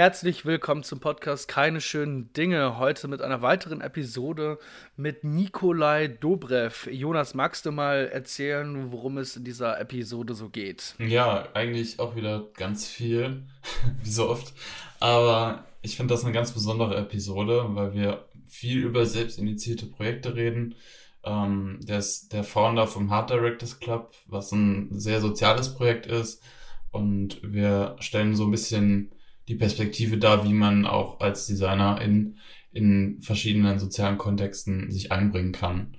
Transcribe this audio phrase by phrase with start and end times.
[0.00, 2.78] Herzlich willkommen zum Podcast Keine schönen Dinge.
[2.78, 4.58] Heute mit einer weiteren Episode
[4.96, 6.90] mit Nikolai Dobrev.
[6.90, 10.94] Jonas, magst du mal erzählen, worum es in dieser Episode so geht?
[10.98, 13.42] Ja, eigentlich auch wieder ganz viel,
[14.02, 14.54] wie so oft.
[15.00, 20.76] Aber ich finde das eine ganz besondere Episode, weil wir viel über selbstinitiierte Projekte reden.
[21.24, 26.42] Ähm, der ist der Founder vom Hard Directors Club, was ein sehr soziales Projekt ist.
[26.90, 29.12] Und wir stellen so ein bisschen
[29.50, 32.38] die Perspektive da, wie man auch als Designer in,
[32.72, 35.96] in verschiedenen sozialen Kontexten sich einbringen kann.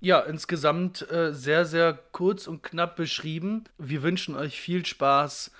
[0.00, 3.62] Ja, insgesamt äh, sehr, sehr kurz und knapp beschrieben.
[3.78, 5.52] Wir wünschen euch viel Spaß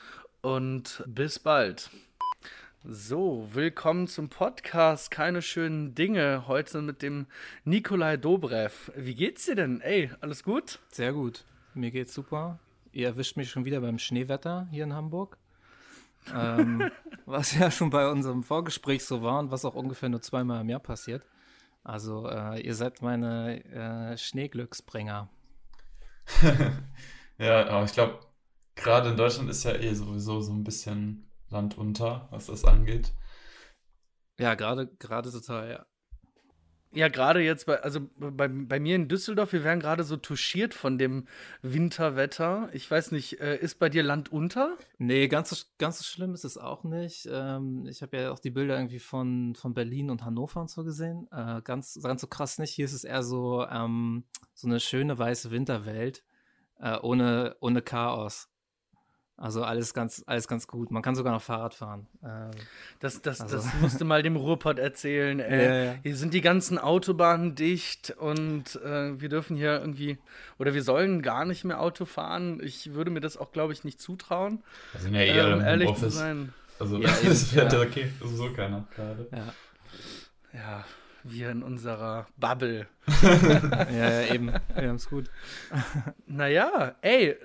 [0.43, 1.89] und bis bald.
[2.83, 6.49] So, willkommen zum Podcast Keine schönen Dinge.
[6.49, 7.27] Heute mit dem
[7.65, 8.91] Nikolai Dobrev.
[8.97, 9.81] Wie geht's dir denn?
[9.81, 10.81] Ey, alles gut?
[10.91, 11.45] Sehr gut.
[11.75, 12.59] Mir geht's super.
[12.93, 15.39] Ihr erwischt mich schon wieder beim Schneewetter hier in Hamburg
[16.33, 16.91] ähm,
[17.27, 20.69] was ja schon bei unserem Vorgespräch so war und was auch ungefähr nur zweimal im
[20.69, 21.27] Jahr passiert.
[21.83, 25.29] Also äh, ihr seid meine äh, Schneeglücksbringer.
[27.39, 28.21] ja, aber ich glaube,
[28.75, 33.13] gerade in Deutschland ist ja eh sowieso so ein bisschen Land unter, was das angeht.
[34.39, 35.87] Ja, gerade gerade total, ja.
[36.95, 40.75] Ja, gerade jetzt bei, also bei, bei mir in Düsseldorf, wir werden gerade so touchiert
[40.75, 41.27] von dem
[41.61, 42.69] Winterwetter.
[42.73, 44.79] Ich weiß nicht, äh, ist bei dir Land unter?
[44.99, 47.29] Nee, ganz so, ganz so schlimm ist es auch nicht.
[47.31, 50.85] Ähm, ich habe ja auch die Bilder irgendwie von, von Berlin und Hannover und so
[50.85, 51.27] gesehen.
[51.33, 52.71] Äh, ganz, ganz so krass nicht.
[52.71, 56.23] Hier ist es eher so, ähm, so eine schöne weiße Winterwelt
[56.79, 58.49] äh, ohne, ohne Chaos.
[59.37, 60.93] Also alles ganz, alles ganz gut.
[60.93, 62.07] Man kann sogar noch Fahrrad fahren.
[62.23, 62.51] Ähm,
[63.01, 63.57] das, das, also.
[63.57, 65.41] das musst du mal dem Ruhrpott erzählen.
[65.41, 65.95] Äh, ja, ja.
[66.03, 70.19] Hier sind die ganzen Autobahnen dicht und äh, wir dürfen hier irgendwie,
[70.59, 72.61] oder wir sollen gar nicht mehr Auto fahren.
[72.63, 74.63] Ich würde mir das auch, glaube ich, nicht zutrauen.
[74.93, 76.13] Wir sind ja eher äh, um ehrlich Office.
[76.13, 76.53] zu sein.
[76.79, 79.27] Also ja, das fährt ja okay, so keiner gerade.
[79.33, 79.53] Ja.
[80.53, 80.85] ja
[81.25, 82.87] wir in unserer Bubble.
[83.23, 84.53] ja, ja, eben.
[84.75, 85.31] Wir haben es gut.
[86.27, 87.37] naja, ey,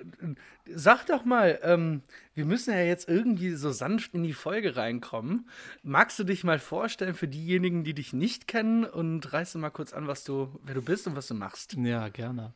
[0.66, 2.02] sag doch mal, ähm,
[2.34, 5.48] wir müssen ja jetzt irgendwie so sanft in die Folge reinkommen.
[5.82, 9.70] Magst du dich mal vorstellen für diejenigen, die dich nicht kennen und reißt du mal
[9.70, 11.74] kurz an, was du, wer du bist und was du machst?
[11.74, 12.54] Ja, gerne.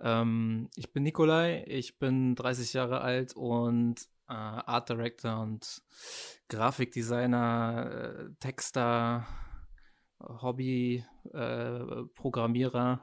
[0.00, 5.82] Ähm, ich bin Nikolai, ich bin 30 Jahre alt und äh, Art Director und
[6.48, 9.26] Grafikdesigner, äh, Texter,
[10.20, 13.00] Hobby-Programmierer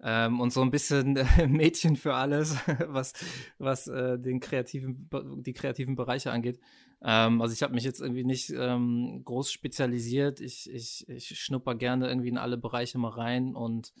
[0.00, 3.12] äh, ähm, und so ein bisschen äh, Mädchen für alles, was,
[3.58, 5.08] was äh, den kreativen,
[5.42, 6.60] die kreativen Bereiche angeht.
[7.02, 10.40] Ähm, also ich habe mich jetzt irgendwie nicht ähm, groß spezialisiert.
[10.40, 13.92] Ich, ich, ich schnupper gerne irgendwie in alle Bereiche mal rein und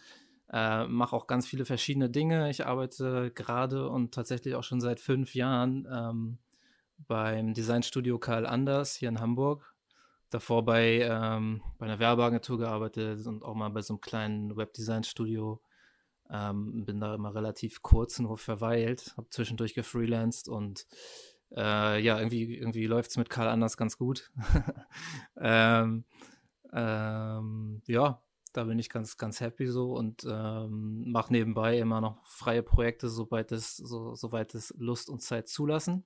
[0.52, 2.50] äh, mache auch ganz viele verschiedene Dinge.
[2.50, 6.38] Ich arbeite gerade und tatsächlich auch schon seit fünf Jahren ähm,
[7.08, 9.75] beim Designstudio Karl Anders hier in Hamburg
[10.30, 15.60] davor bei, ähm, bei einer Werbeagentur gearbeitet und auch mal bei so einem kleinen Webdesign-Studio.
[16.28, 20.86] Ähm, bin da immer relativ kurz nur verweilt, habe zwischendurch gefreelanced und
[21.54, 24.32] äh, ja, irgendwie, irgendwie läuft es mit Karl Anders ganz gut.
[25.40, 26.04] ähm,
[26.72, 28.22] ähm, ja,
[28.52, 33.08] da bin ich ganz, ganz happy so und ähm, mache nebenbei immer noch freie Projekte,
[33.08, 36.04] soweit es, so, soweit es Lust und Zeit zulassen.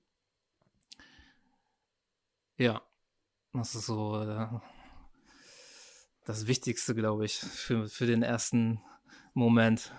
[2.57, 2.81] Ja,
[3.53, 4.47] das ist so äh,
[6.25, 8.81] das Wichtigste, glaube ich, für, für den ersten
[9.33, 9.91] Moment.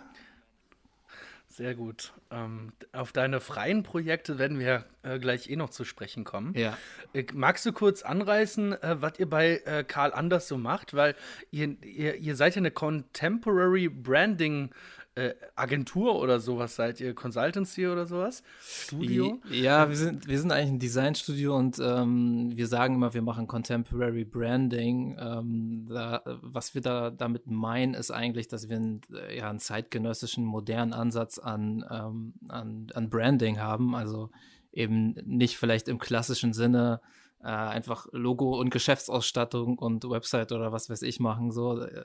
[1.52, 2.14] Sehr gut.
[2.30, 6.54] Ähm, auf deine freien Projekte werden wir äh, gleich eh noch zu sprechen kommen.
[6.56, 6.78] Ja.
[7.12, 10.94] Äh, magst du kurz anreißen, äh, was ihr bei äh, Karl Anders so macht?
[10.94, 11.14] Weil
[11.50, 14.70] ihr, ihr, ihr seid ja eine Contemporary Branding
[15.14, 17.14] äh, Agentur oder sowas seid ihr?
[17.14, 18.42] Consultancy oder sowas?
[18.60, 19.40] Studio?
[19.50, 23.46] Ja, wir sind, wir sind eigentlich ein Designstudio und ähm, wir sagen immer, wir machen
[23.46, 25.18] Contemporary Branding.
[25.20, 29.58] Ähm, da, was wir da damit meinen, ist eigentlich, dass wir einen, äh, ja, einen
[29.58, 33.94] zeitgenössischen, modernen Ansatz an, ähm, an, an Branding haben.
[33.94, 34.30] Also
[34.72, 37.00] eben nicht vielleicht im klassischen Sinne
[37.42, 41.80] äh, einfach Logo und Geschäftsausstattung und Website oder was weiß ich machen, so.
[41.80, 42.04] Äh,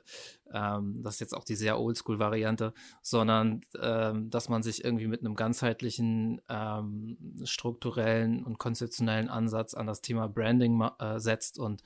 [0.51, 5.21] ähm, das ist jetzt auch die sehr oldschool-Variante, sondern ähm, dass man sich irgendwie mit
[5.21, 11.83] einem ganzheitlichen, ähm, strukturellen und konzeptionellen Ansatz an das Thema Branding äh, setzt und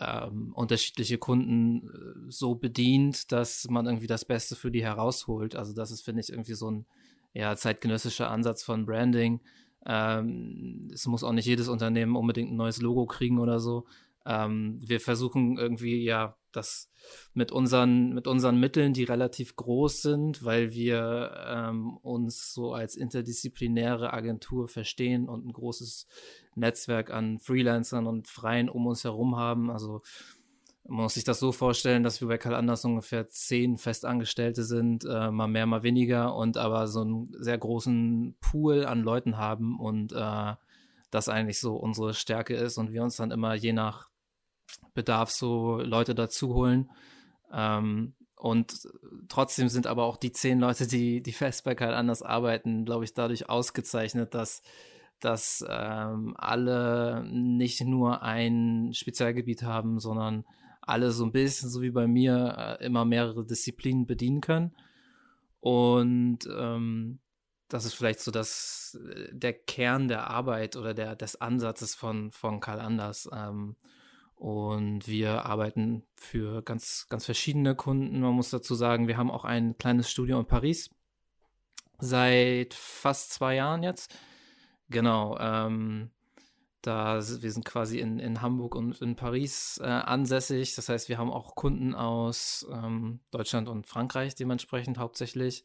[0.00, 5.54] ähm, unterschiedliche Kunden äh, so bedient, dass man irgendwie das Beste für die herausholt.
[5.56, 6.86] Also das ist, finde ich, irgendwie so ein
[7.34, 9.40] ja, zeitgenössischer Ansatz von Branding,
[9.86, 13.86] ähm, es muss auch nicht jedes Unternehmen unbedingt ein neues Logo kriegen oder so.
[14.24, 16.90] Ähm, wir versuchen irgendwie ja das
[17.34, 22.94] mit unseren, mit unseren Mitteln, die relativ groß sind, weil wir ähm, uns so als
[22.94, 26.06] interdisziplinäre Agentur verstehen und ein großes
[26.54, 29.70] Netzwerk an Freelancern und Freien um uns herum haben.
[29.70, 30.02] Also
[30.84, 35.04] man muss sich das so vorstellen, dass wir bei Karl Anders ungefähr zehn Festangestellte sind,
[35.04, 39.78] äh, mal mehr, mal weniger und aber so einen sehr großen Pool an Leuten haben
[39.78, 40.54] und äh,
[41.10, 44.08] das eigentlich so unsere Stärke ist und wir uns dann immer je nach
[44.94, 46.90] Bedarf so Leute dazu holen.
[47.52, 48.88] Ähm, und
[49.28, 53.04] trotzdem sind aber auch die zehn Leute, die, die fest bei Karl Anders arbeiten, glaube
[53.04, 54.62] ich, dadurch ausgezeichnet, dass,
[55.20, 60.44] dass ähm, alle nicht nur ein Spezialgebiet haben, sondern
[60.82, 64.74] alle so ein bisschen, so wie bei mir, äh, immer mehrere Disziplinen bedienen können.
[65.60, 67.20] Und ähm,
[67.68, 72.30] das ist vielleicht so das, äh, der Kern der Arbeit oder der, des Ansatzes von,
[72.32, 73.28] von Karl Anders.
[73.32, 73.76] Ähm,
[74.34, 78.20] und wir arbeiten für ganz, ganz verschiedene Kunden.
[78.20, 80.90] Man muss dazu sagen, wir haben auch ein kleines Studio in Paris.
[82.00, 84.12] Seit fast zwei Jahren jetzt.
[84.90, 85.38] Genau.
[85.38, 86.10] Ähm,
[86.82, 90.74] da wir sind quasi in, in Hamburg und in Paris äh, ansässig.
[90.74, 95.64] Das heißt, wir haben auch Kunden aus ähm, Deutschland und Frankreich dementsprechend hauptsächlich.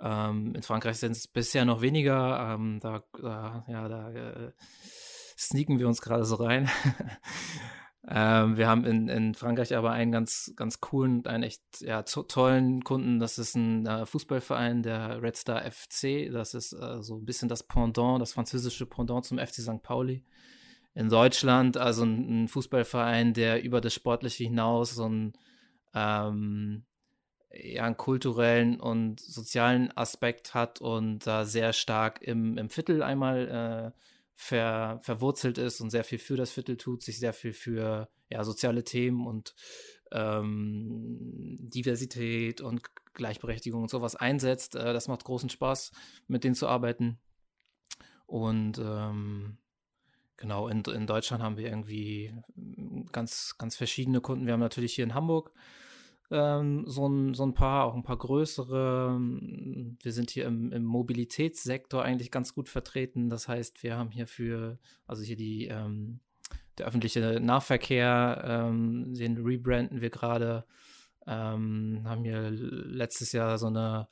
[0.00, 2.54] Ähm, in Frankreich sind es bisher noch weniger.
[2.54, 4.52] Ähm, da, da, ja, da äh,
[5.38, 6.70] sneaken wir uns gerade so rein.
[8.08, 12.02] Ähm, wir haben in, in Frankreich aber einen ganz, ganz coolen und einen echt ja,
[12.02, 13.20] to tollen Kunden.
[13.20, 16.28] Das ist ein äh, Fußballverein, der Red Star FC.
[16.32, 19.82] Das ist äh, so ein bisschen das Pendant, das französische Pendant zum FC St.
[19.82, 20.24] Pauli.
[20.94, 25.32] In Deutschland, also ein, ein Fußballverein, der über das Sportliche hinaus so einen,
[25.94, 26.84] ähm,
[27.50, 33.92] ja, einen kulturellen und sozialen Aspekt hat und da sehr stark im, im Viertel einmal
[33.94, 33.98] äh,
[34.34, 38.44] ver, verwurzelt ist und sehr viel für das Viertel tut, sich sehr viel für ja,
[38.44, 39.54] soziale Themen und
[40.10, 42.82] ähm, Diversität und
[43.14, 44.74] Gleichberechtigung und sowas einsetzt.
[44.74, 45.92] Äh, das macht großen Spaß,
[46.28, 47.18] mit denen zu arbeiten.
[48.26, 49.58] Und ähm,
[50.36, 52.34] genau, in, in Deutschland haben wir irgendwie
[53.12, 54.46] ganz, ganz verschiedene Kunden.
[54.46, 55.52] Wir haben natürlich hier in Hamburg
[56.32, 59.18] ähm, so, ein, so ein paar, auch ein paar größere.
[59.20, 63.28] Wir sind hier im, im Mobilitätssektor eigentlich ganz gut vertreten.
[63.28, 66.20] Das heißt, wir haben hier für, also hier die, ähm,
[66.78, 70.64] der öffentliche Nahverkehr, ähm, den rebranden wir gerade,
[71.26, 74.08] ähm, haben hier letztes Jahr so eine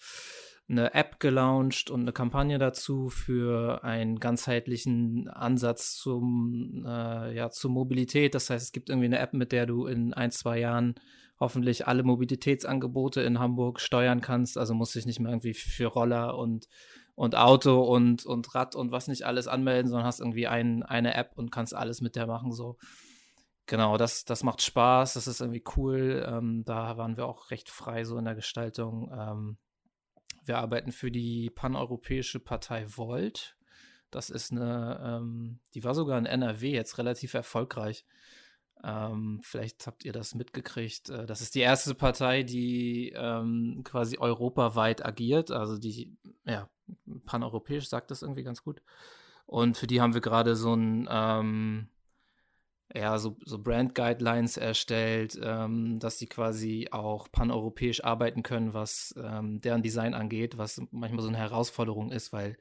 [0.71, 7.71] eine App gelauncht und eine Kampagne dazu für einen ganzheitlichen Ansatz zum, äh, ja, zur
[7.71, 8.35] Mobilität.
[8.35, 10.95] Das heißt, es gibt irgendwie eine App, mit der du in ein, zwei Jahren
[11.41, 14.59] hoffentlich alle Mobilitätsangebote in Hamburg steuern kannst.
[14.59, 16.69] Also musst dich nicht mehr irgendwie für Roller und,
[17.17, 21.15] und Auto und, und Rad und was nicht alles anmelden, sondern hast irgendwie ein, eine
[21.15, 22.53] App und kannst alles mit der machen.
[22.53, 22.77] So.
[23.67, 26.25] Genau, das, das macht Spaß, das ist irgendwie cool.
[26.29, 29.11] Ähm, da waren wir auch recht frei so in der Gestaltung.
[29.17, 29.57] Ähm,
[30.45, 33.57] wir arbeiten für die paneuropäische Partei Volt.
[34.11, 38.05] Das ist eine, ähm, die war sogar in NRW jetzt relativ erfolgreich.
[38.83, 41.11] Ähm, vielleicht habt ihr das mitgekriegt.
[41.11, 45.51] Äh, das ist die erste Partei, die ähm, quasi europaweit agiert.
[45.51, 46.69] Also die, ja,
[47.27, 48.83] paneuropäisch sagt das irgendwie ganz gut.
[49.47, 51.89] Und für die haben wir gerade so ein, ähm,
[52.95, 59.15] ja, so, so Brand Guidelines erstellt, ähm, dass sie quasi auch paneuropäisch arbeiten können, was
[59.23, 62.57] ähm, deren Design angeht, was manchmal so eine Herausforderung ist, weil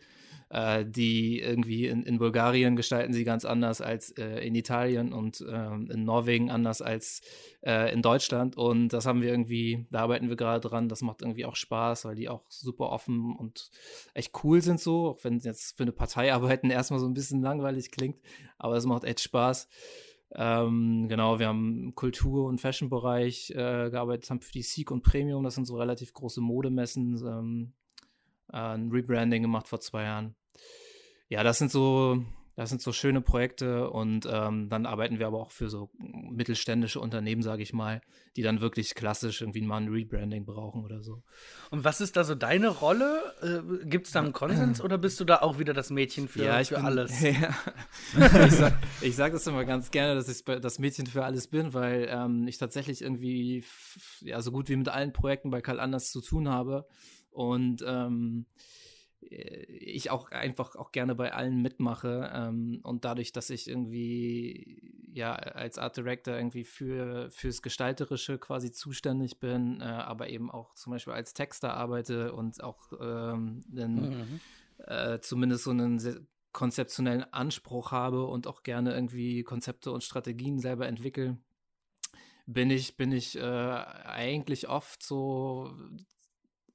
[0.49, 5.41] äh, die irgendwie in, in, Bulgarien gestalten sie ganz anders als äh, in Italien und
[5.41, 7.21] äh, in Norwegen anders als
[7.61, 8.57] äh, in Deutschland.
[8.57, 10.89] Und das haben wir irgendwie, da arbeiten wir gerade dran.
[10.89, 13.69] Das macht irgendwie auch Spaß, weil die auch super offen und
[14.13, 17.41] echt cool sind so, auch wenn jetzt für eine Partei arbeiten erstmal so ein bisschen
[17.41, 18.19] langweilig klingt,
[18.57, 19.67] aber es macht echt Spaß.
[20.35, 25.01] Ähm, genau, wir haben im Kultur- und Fashion-Bereich äh, gearbeitet, haben für die Seek und
[25.01, 27.73] Premium, das sind so relativ große Modemessen, ähm,
[28.51, 30.35] äh, ein Rebranding gemacht vor zwei Jahren.
[31.29, 32.23] Ja, das sind so,
[32.59, 36.99] das sind so schöne Projekte und ähm, dann arbeiten wir aber auch für so mittelständische
[36.99, 38.01] Unternehmen, sage ich mal,
[38.35, 41.23] die dann wirklich klassisch irgendwie mal ein Rebranding brauchen oder so.
[41.71, 43.33] Und was ist da so deine Rolle?
[43.41, 46.43] Äh, Gibt es da einen Konsens oder bist du da auch wieder das Mädchen für,
[46.43, 47.21] ja, für bin, alles?
[47.21, 47.55] Ja.
[48.43, 48.75] ich sage
[49.13, 52.57] sag das immer ganz gerne, dass ich das Mädchen für alles bin, weil ähm, ich
[52.57, 53.63] tatsächlich irgendwie
[54.19, 56.85] ja, so gut wie mit allen Projekten bei Karl Anders zu tun habe
[57.31, 58.78] und ähm, äh,
[59.29, 65.33] ich auch einfach auch gerne bei allen mitmache ähm, und dadurch, dass ich irgendwie ja
[65.33, 70.91] als Art Director irgendwie für fürs Gestalterische quasi zuständig bin, äh, aber eben auch zum
[70.91, 74.39] Beispiel als Texter arbeite und auch ähm, einen, mhm.
[74.85, 80.87] äh, zumindest so einen konzeptionellen Anspruch habe und auch gerne irgendwie Konzepte und Strategien selber
[80.87, 81.37] entwickle
[82.51, 85.71] bin ich, bin ich äh, eigentlich oft so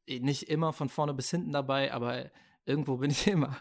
[0.08, 2.30] nicht immer von vorne bis hinten dabei, aber
[2.66, 3.56] irgendwo bin ich immer.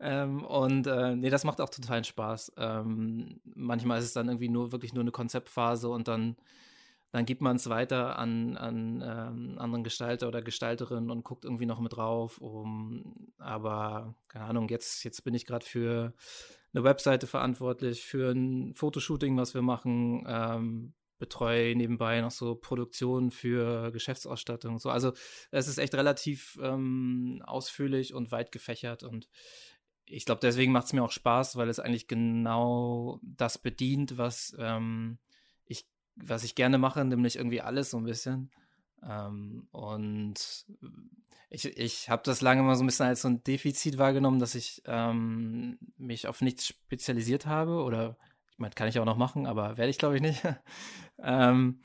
[0.00, 2.52] ähm, und äh, nee, das macht auch totalen Spaß.
[2.56, 6.36] Ähm, manchmal ist es dann irgendwie nur wirklich nur eine Konzeptphase und dann,
[7.12, 11.66] dann gibt man es weiter an, an ähm, anderen Gestalter oder Gestalterinnen und guckt irgendwie
[11.66, 12.38] noch mit drauf.
[12.40, 16.12] Um, aber keine Ahnung, jetzt, jetzt bin ich gerade für
[16.74, 20.26] eine Webseite verantwortlich, für ein Fotoshooting, was wir machen.
[21.18, 24.78] Betreue nebenbei noch so Produktionen für Geschäftsausstattung.
[24.78, 24.90] So.
[24.90, 25.12] Also
[25.50, 29.28] es ist echt relativ ähm, ausführlich und weit gefächert und
[30.10, 34.56] ich glaube, deswegen macht es mir auch Spaß, weil es eigentlich genau das bedient, was,
[34.58, 35.18] ähm,
[35.66, 38.50] ich, was ich gerne mache, nämlich irgendwie alles so ein bisschen.
[39.02, 40.66] Ähm, und
[41.50, 44.54] ich, ich habe das lange mal so ein bisschen als so ein Defizit wahrgenommen, dass
[44.54, 48.18] ich ähm, mich auf nichts spezialisiert habe oder
[48.58, 50.42] ich meine, kann ich auch noch machen, aber werde ich glaube ich nicht.
[51.22, 51.80] ähm,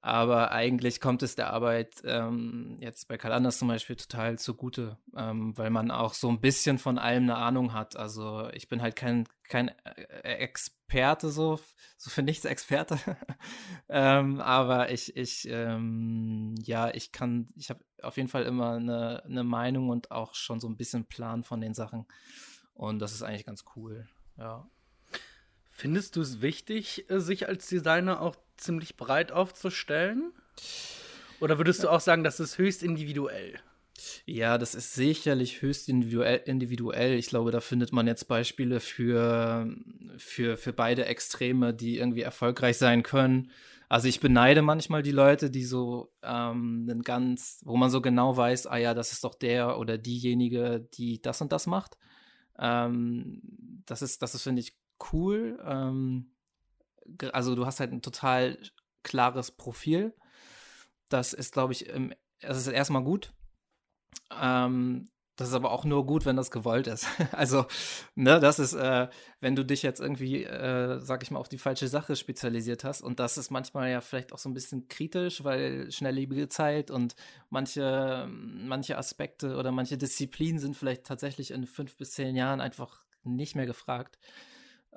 [0.00, 4.98] aber eigentlich kommt es der Arbeit ähm, jetzt bei Karl Anders zum Beispiel total zugute,
[5.16, 7.96] ähm, weil man auch so ein bisschen von allem eine Ahnung hat.
[7.96, 11.60] Also ich bin halt kein, kein äh, Experte, so,
[11.96, 12.98] so für nichts Experte.
[13.88, 19.22] ähm, aber ich, ich, ähm, ja, ich kann, ich habe auf jeden Fall immer eine,
[19.24, 22.04] eine Meinung und auch schon so ein bisschen Plan von den Sachen.
[22.74, 24.68] Und das ist eigentlich ganz cool, ja.
[25.76, 30.32] Findest du es wichtig, äh, sich als Designer auch ziemlich breit aufzustellen?
[31.40, 33.58] Oder würdest du auch sagen, das ist höchst individuell?
[34.24, 37.14] Ja, das ist sicherlich höchst individuell.
[37.14, 39.74] Ich glaube, da findet man jetzt Beispiele für,
[40.16, 43.50] für, für beide Extreme, die irgendwie erfolgreich sein können.
[43.88, 48.36] Also ich beneide manchmal die Leute, die so ähm, einen ganz, wo man so genau
[48.36, 51.98] weiß, ah ja, das ist doch der oder diejenige, die das und das macht.
[52.58, 53.42] Ähm,
[53.86, 54.76] das ist, das ist, finde ich,
[55.12, 55.58] cool.
[55.64, 56.34] Ähm,
[57.32, 58.58] also du hast halt ein total
[59.02, 60.14] klares Profil.
[61.08, 63.32] Das ist, glaube ich, im, das ist erstmal gut.
[64.40, 67.08] Ähm, das ist aber auch nur gut, wenn das gewollt ist.
[67.32, 67.66] also,
[68.14, 69.08] ne, das ist, äh,
[69.40, 73.02] wenn du dich jetzt irgendwie, äh, sag ich mal, auf die falsche Sache spezialisiert hast.
[73.02, 77.16] Und das ist manchmal ja vielleicht auch so ein bisschen kritisch, weil schnelllebige Zeit und
[77.50, 83.04] manche, manche Aspekte oder manche Disziplinen sind vielleicht tatsächlich in fünf bis zehn Jahren einfach
[83.24, 84.18] nicht mehr gefragt.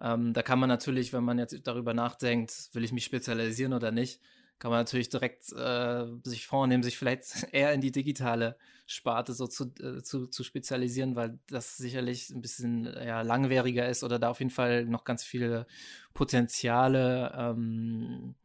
[0.02, 3.92] Ähm, da kann man natürlich, wenn man jetzt darüber nachdenkt, will ich mich spezialisieren oder
[3.92, 4.20] nicht,
[4.60, 9.48] kann man natürlich direkt äh, sich vornehmen, sich vielleicht eher in die digitale Sparte so
[9.48, 14.30] zu, äh, zu, zu spezialisieren, weil das sicherlich ein bisschen ja, langwieriger ist oder da
[14.30, 15.68] auf jeden Fall noch ganz viele
[16.14, 18.36] Potenziale ähm,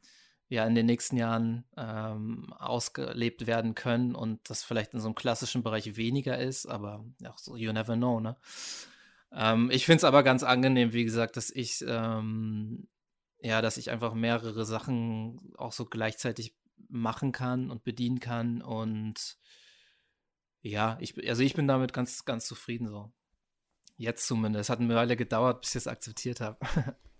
[0.49, 5.15] ja in den nächsten Jahren ähm, ausgelebt werden können und das vielleicht in so einem
[5.15, 8.37] klassischen Bereich weniger ist, aber ja, so, you never know, ne?
[9.35, 12.89] Ähm, ich finde es aber ganz angenehm, wie gesagt, dass ich, ähm,
[13.41, 16.55] ja, dass ich einfach mehrere Sachen auch so gleichzeitig
[16.89, 19.39] machen kann und bedienen kann und
[20.61, 23.13] ja, ich, also ich bin damit ganz, ganz zufrieden so.
[23.97, 24.63] Jetzt zumindest.
[24.63, 26.59] Es hat eine Weile gedauert, bis ich es akzeptiert habe.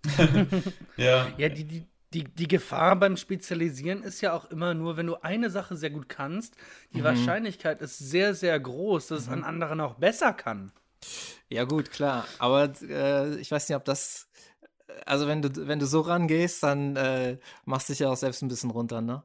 [0.97, 1.31] ja.
[1.37, 5.15] Ja, die, die, die, die Gefahr beim Spezialisieren ist ja auch immer nur, wenn du
[5.23, 6.55] eine Sache sehr gut kannst,
[6.93, 7.05] die mhm.
[7.05, 9.33] Wahrscheinlichkeit ist sehr, sehr groß, dass mhm.
[9.33, 10.71] es an anderen auch besser kann.
[11.49, 12.25] Ja, gut, klar.
[12.39, 14.27] Aber äh, ich weiß nicht, ob das.
[15.05, 18.41] Also, wenn du, wenn du so rangehst, dann äh, machst du dich ja auch selbst
[18.41, 19.23] ein bisschen runter, ne?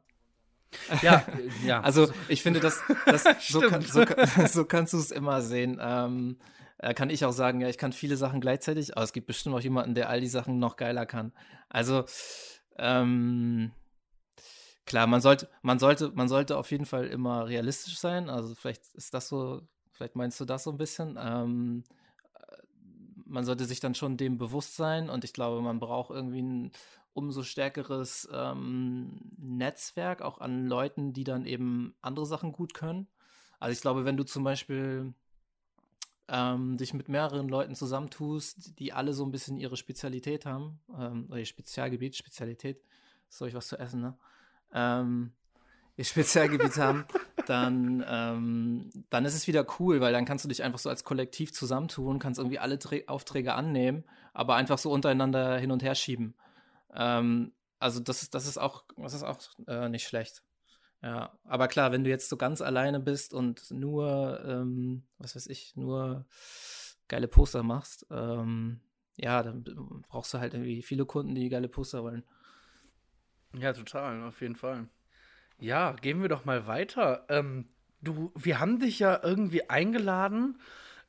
[1.02, 1.24] Ja,
[1.64, 1.80] ja.
[1.80, 4.04] Also, ich finde, das, das so, kann, so,
[4.46, 5.78] so, kannst du es immer sehen.
[5.80, 6.38] Ähm,
[6.78, 9.54] äh, kann ich auch sagen, ja, ich kann viele Sachen gleichzeitig, aber es gibt bestimmt
[9.54, 11.32] auch jemanden, der all die Sachen noch geiler kann.
[11.68, 12.04] Also,
[12.78, 13.72] ähm,
[14.86, 18.30] klar, man sollte, man sollte, man sollte auf jeden Fall immer realistisch sein.
[18.30, 19.62] Also, vielleicht ist das so
[19.98, 21.18] Vielleicht meinst du das so ein bisschen.
[21.20, 21.82] Ähm,
[22.34, 22.56] äh,
[23.26, 26.72] man sollte sich dann schon dem bewusst sein und ich glaube, man braucht irgendwie ein
[27.14, 33.08] umso stärkeres ähm, Netzwerk auch an Leuten, die dann eben andere Sachen gut können.
[33.58, 35.14] Also ich glaube, wenn du zum Beispiel
[36.28, 41.26] ähm, dich mit mehreren Leuten zusammentust, die alle so ein bisschen ihre Spezialität haben, ähm,
[41.28, 42.84] oder ihr Spezialgebiet, Spezialität,
[43.28, 44.16] soll ich was zu essen, ne?
[44.72, 45.32] Ähm,
[45.98, 47.04] ihr Spezialgebiet haben,
[47.46, 51.04] dann, ähm, dann ist es wieder cool, weil dann kannst du dich einfach so als
[51.04, 55.96] Kollektiv zusammentun, kannst irgendwie alle Tra Aufträge annehmen, aber einfach so untereinander hin und her
[55.96, 56.34] schieben.
[56.94, 60.42] Ähm, also das ist, das ist auch, das ist auch äh, nicht schlecht.
[61.02, 65.48] Ja, aber klar, wenn du jetzt so ganz alleine bist und nur, ähm, was weiß
[65.48, 66.26] ich, nur
[67.08, 68.80] geile Poster machst, ähm,
[69.16, 69.64] ja, dann
[70.08, 72.24] brauchst du halt irgendwie viele Kunden, die geile Poster wollen.
[73.54, 74.88] Ja, total, auf jeden Fall.
[75.60, 77.24] Ja, gehen wir doch mal weiter.
[77.28, 77.66] Ähm,
[78.00, 80.58] du, wir haben dich ja irgendwie eingeladen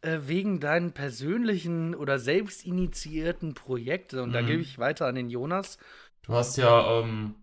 [0.02, 4.20] äh, wegen deinen persönlichen oder selbst initiierten Projekten.
[4.20, 4.34] Und mhm.
[4.34, 5.78] da gebe ich weiter an den Jonas.
[6.24, 7.36] Du hast ja ähm,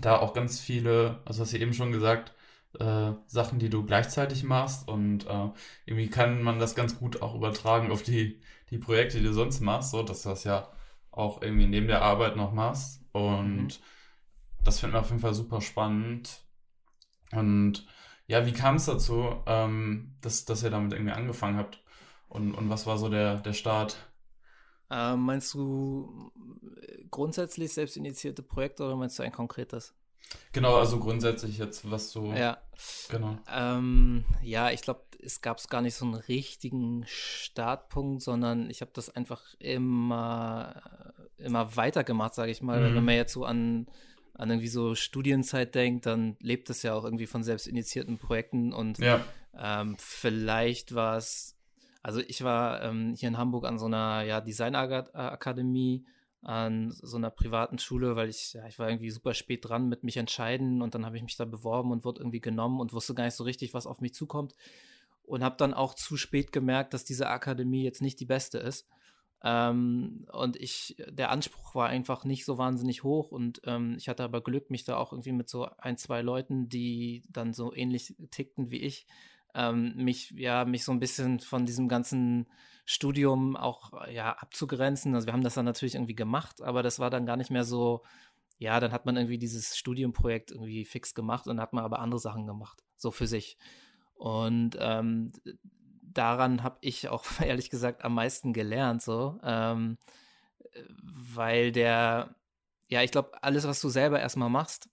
[0.00, 2.34] da auch ganz viele, also hast du eben schon gesagt,
[2.78, 5.48] äh, Sachen, die du gleichzeitig machst und äh,
[5.86, 9.60] irgendwie kann man das ganz gut auch übertragen auf die, die Projekte, die du sonst
[9.60, 10.68] machst, so dass du das ja
[11.12, 13.68] auch irgendwie neben der Arbeit noch machst und mhm.
[14.64, 16.42] Das finden wir auf jeden Fall super spannend
[17.32, 17.86] und
[18.26, 21.82] ja, wie kam es dazu, ähm, dass, dass ihr damit irgendwie angefangen habt
[22.28, 23.96] und, und was war so der, der Start?
[24.90, 26.30] Ähm, meinst du
[26.80, 29.94] äh, grundsätzlich selbstinitiierte Projekte oder meinst du ein konkretes?
[30.52, 32.32] Genau, also grundsätzlich jetzt, was du.
[32.32, 32.58] Ja.
[33.10, 33.38] Genau.
[33.52, 38.90] Ähm, ja, ich glaube, es gab gar nicht so einen richtigen Startpunkt, sondern ich habe
[38.94, 40.82] das einfach immer,
[41.38, 42.80] immer weitergemacht, sage ich mal.
[42.80, 42.94] Mhm.
[42.94, 43.86] Wenn man jetzt so an,
[44.34, 48.98] an irgendwie so Studienzeit denkt, dann lebt es ja auch irgendwie von selbstinitiierten Projekten und
[48.98, 49.24] ja.
[49.56, 51.56] ähm, vielleicht war es,
[52.02, 56.04] also ich war ähm, hier in Hamburg an so einer ja, Designakademie
[56.44, 60.04] an so einer privaten Schule, weil ich, ja, ich war irgendwie super spät dran mit
[60.04, 63.14] mich entscheiden und dann habe ich mich da beworben und wurde irgendwie genommen und wusste
[63.14, 64.54] gar nicht so richtig, was auf mich zukommt.
[65.22, 68.86] Und habe dann auch zu spät gemerkt, dass diese Akademie jetzt nicht die beste ist.
[69.42, 74.24] Ähm, und ich, der Anspruch war einfach nicht so wahnsinnig hoch und ähm, ich hatte
[74.24, 78.14] aber Glück, mich da auch irgendwie mit so ein, zwei Leuten, die dann so ähnlich
[78.30, 79.06] tickten wie ich,
[79.54, 82.46] ähm, mich, ja, mich so ein bisschen von diesem ganzen
[82.84, 85.14] Studium auch ja abzugrenzen.
[85.14, 87.64] Also wir haben das dann natürlich irgendwie gemacht, aber das war dann gar nicht mehr
[87.64, 88.02] so,
[88.58, 92.20] ja, dann hat man irgendwie dieses Studienprojekt irgendwie fix gemacht und hat man aber andere
[92.20, 93.58] Sachen gemacht, so für sich.
[94.14, 95.32] Und ähm,
[96.14, 99.98] daran habe ich auch ehrlich gesagt am meisten gelernt, so, ähm,
[101.02, 102.34] weil der,
[102.88, 104.88] ja, ich glaube, alles, was du selber erstmal machst,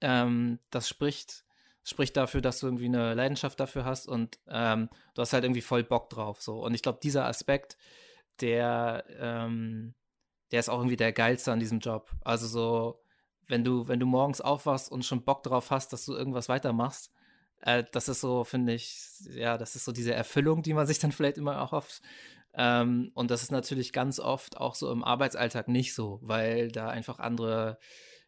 [0.00, 1.46] ähm, das spricht
[1.86, 5.60] spricht dafür, dass du irgendwie eine Leidenschaft dafür hast und ähm, du hast halt irgendwie
[5.60, 6.42] voll Bock drauf.
[6.42, 6.64] So.
[6.64, 7.76] Und ich glaube, dieser Aspekt,
[8.40, 9.94] der, ähm,
[10.50, 12.10] der ist auch irgendwie der geilste an diesem Job.
[12.24, 13.00] Also so,
[13.46, 17.12] wenn du, wenn du morgens aufwachst und schon Bock drauf hast, dass du irgendwas weitermachst,
[17.62, 18.98] äh, das ist so, finde ich,
[19.30, 22.02] ja, das ist so diese Erfüllung, die man sich dann vielleicht immer auch oft
[22.54, 26.88] ähm, und das ist natürlich ganz oft auch so im Arbeitsalltag nicht so, weil da
[26.88, 27.78] einfach andere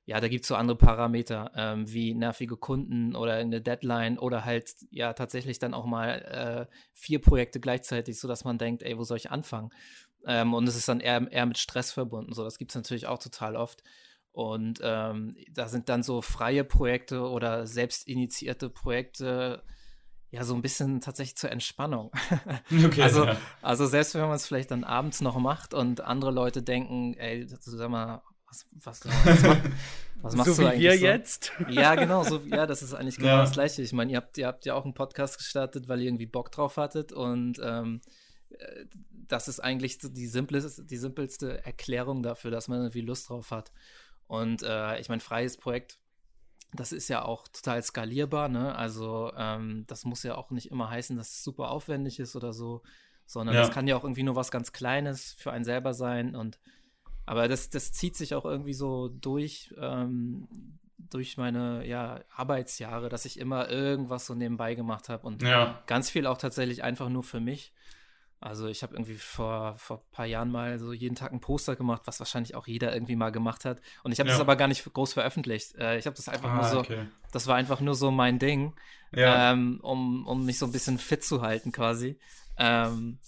[0.08, 4.46] ja, da gibt es so andere Parameter, ähm, wie nervige Kunden oder eine Deadline oder
[4.46, 9.04] halt ja tatsächlich dann auch mal äh, vier Projekte gleichzeitig, sodass man denkt, ey, wo
[9.04, 9.68] soll ich anfangen?
[10.26, 12.32] Ähm, und es ist dann eher, eher mit Stress verbunden.
[12.32, 13.82] So, das gibt es natürlich auch total oft.
[14.38, 19.64] Und ähm, da sind dann so freie Projekte oder selbstinitiierte Projekte
[20.30, 22.12] ja so ein bisschen tatsächlich zur Entspannung.
[22.84, 23.36] Okay, also, ja.
[23.62, 27.48] also selbst wenn man es vielleicht dann abends noch macht und andere Leute denken, ey,
[27.48, 29.62] sag mal, was, was, was, macht,
[30.22, 31.04] was machst so du wie wir so?
[31.04, 31.52] jetzt?
[31.68, 33.40] Ja, genau, so, ja, das ist eigentlich genau ja.
[33.40, 33.82] das Gleiche.
[33.82, 36.52] Ich meine, ihr habt, ihr habt ja auch einen Podcast gestartet, weil ihr irgendwie Bock
[36.52, 38.02] drauf hattet und ähm,
[38.50, 43.50] äh, das ist eigentlich die simpleste, die simpelste Erklärung dafür, dass man irgendwie Lust drauf
[43.50, 43.72] hat.
[44.28, 45.98] Und äh, ich meine, freies Projekt,
[46.72, 48.76] das ist ja auch total skalierbar, ne?
[48.76, 52.52] Also ähm, das muss ja auch nicht immer heißen, dass es super aufwendig ist oder
[52.52, 52.82] so,
[53.26, 53.62] sondern ja.
[53.62, 56.58] das kann ja auch irgendwie nur was ganz Kleines für einen selber sein und
[57.28, 60.48] aber das, das zieht sich auch irgendwie so durch, ähm,
[60.96, 65.82] durch meine ja, Arbeitsjahre, dass ich immer irgendwas so nebenbei gemacht habe und ja.
[65.86, 67.74] ganz viel auch tatsächlich einfach nur für mich.
[68.40, 71.74] Also ich habe irgendwie vor, vor ein paar Jahren mal so jeden Tag ein Poster
[71.74, 73.80] gemacht, was wahrscheinlich auch jeder irgendwie mal gemacht hat.
[74.04, 74.34] Und ich habe ja.
[74.34, 75.74] das aber gar nicht groß veröffentlicht.
[75.74, 77.08] Äh, ich habe das einfach ah, nur so, okay.
[77.32, 78.74] das war einfach nur so mein Ding,
[79.12, 79.52] ja.
[79.52, 82.18] ähm, um, um mich so ein bisschen fit zu halten quasi.
[82.58, 83.18] Ähm,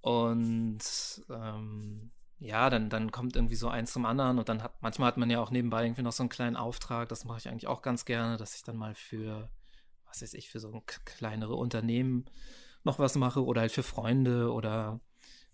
[0.00, 0.80] und
[1.30, 5.16] ähm, ja, dann, dann kommt irgendwie so eins zum anderen und dann hat, manchmal hat
[5.16, 7.82] man ja auch nebenbei irgendwie noch so einen kleinen Auftrag, das mache ich eigentlich auch
[7.82, 9.48] ganz gerne, dass ich dann mal für,
[10.06, 12.26] was weiß ich, für so ein kleinere Unternehmen
[12.84, 15.00] noch was mache oder halt für Freunde oder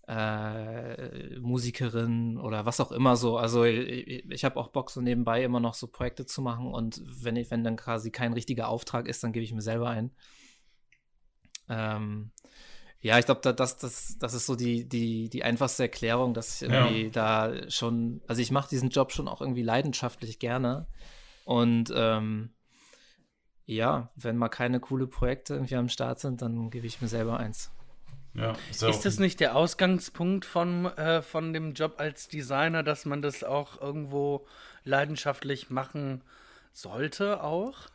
[0.07, 3.37] äh, Musikerin oder was auch immer so.
[3.37, 7.01] Also ich, ich habe auch Bock, so nebenbei immer noch so Projekte zu machen und
[7.05, 10.11] wenn ich, wenn dann quasi kein richtiger Auftrag ist, dann gebe ich mir selber ein.
[11.69, 12.31] Ähm,
[12.99, 16.69] ja, ich glaube, das, das, das ist so die, die, die einfachste Erklärung, dass ich
[16.69, 17.09] irgendwie ja.
[17.09, 20.87] da schon, also ich mache diesen Job schon auch irgendwie leidenschaftlich gerne.
[21.45, 22.53] Und ähm,
[23.71, 27.37] ja, wenn mal keine coole Projekte irgendwie am Start sind, dann gebe ich mir selber
[27.37, 27.71] eins.
[28.33, 33.05] Ja, ist, ist das nicht der Ausgangspunkt von, äh, von dem Job als Designer, dass
[33.05, 34.45] man das auch irgendwo
[34.83, 36.21] leidenschaftlich machen
[36.73, 37.87] sollte auch?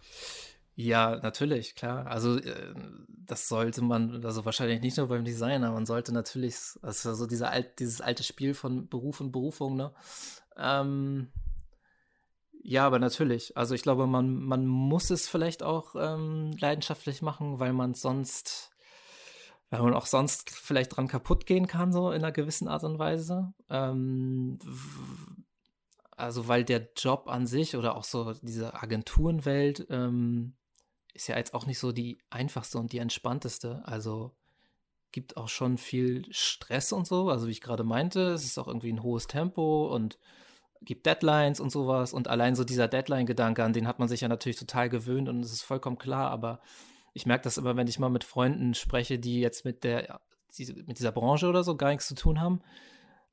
[0.74, 2.06] Ja, natürlich, klar.
[2.06, 2.74] Also äh,
[3.08, 7.26] das sollte man, also wahrscheinlich nicht nur beim Design, aber man sollte natürlich, also so
[7.26, 9.92] dieser alt, dieses alte Spiel von Beruf und Berufung, ne?
[10.58, 11.28] Ähm,
[12.68, 13.56] ja, aber natürlich.
[13.56, 18.72] Also ich glaube, man, man muss es vielleicht auch ähm, leidenschaftlich machen, weil man sonst,
[19.70, 22.98] weil man auch sonst vielleicht dran kaputt gehen kann, so in einer gewissen Art und
[22.98, 23.54] Weise.
[23.70, 24.58] Ähm,
[26.10, 30.56] also weil der Job an sich oder auch so diese Agenturenwelt ähm,
[31.14, 33.82] ist ja jetzt auch nicht so die einfachste und die entspannteste.
[33.84, 34.34] Also
[35.12, 37.30] gibt auch schon viel Stress und so.
[37.30, 40.18] Also wie ich gerade meinte, es ist auch irgendwie ein hohes Tempo und
[40.82, 42.12] gibt Deadlines und sowas.
[42.12, 45.44] Und allein so dieser Deadline-Gedanke, an den hat man sich ja natürlich total gewöhnt und
[45.44, 46.30] es ist vollkommen klar.
[46.30, 46.60] Aber
[47.12, 50.20] ich merke das immer, wenn ich mal mit Freunden spreche, die jetzt mit der
[50.58, 52.62] mit dieser Branche oder so gar nichts zu tun haben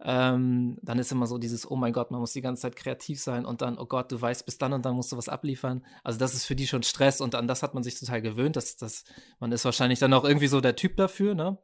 [0.05, 3.21] ähm, dann ist immer so dieses, oh mein Gott, man muss die ganze Zeit kreativ
[3.21, 5.85] sein und dann, oh Gott, du weißt, bis dann und dann musst du was abliefern.
[6.03, 8.57] Also das ist für die schon Stress und an das hat man sich total gewöhnt.
[8.57, 9.05] Dass, dass,
[9.39, 11.57] man ist wahrscheinlich dann auch irgendwie so der Typ dafür, ne?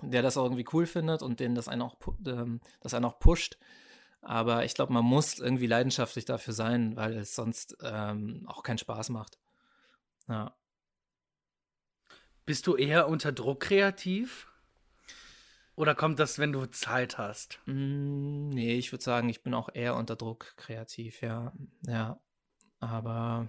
[0.00, 3.18] Der das auch irgendwie cool findet und den das einen auch, ähm, das einen auch
[3.18, 3.58] pusht.
[4.22, 8.78] Aber ich glaube, man muss irgendwie leidenschaftlich dafür sein, weil es sonst ähm, auch keinen
[8.78, 9.38] Spaß macht.
[10.28, 10.56] Ja.
[12.44, 14.48] Bist du eher unter Druck kreativ?
[15.76, 17.60] Oder kommt das, wenn du Zeit hast?
[17.66, 21.52] Mm, nee, ich würde sagen, ich bin auch eher unter Druck kreativ, ja.
[21.86, 22.18] Ja.
[22.80, 23.46] Aber.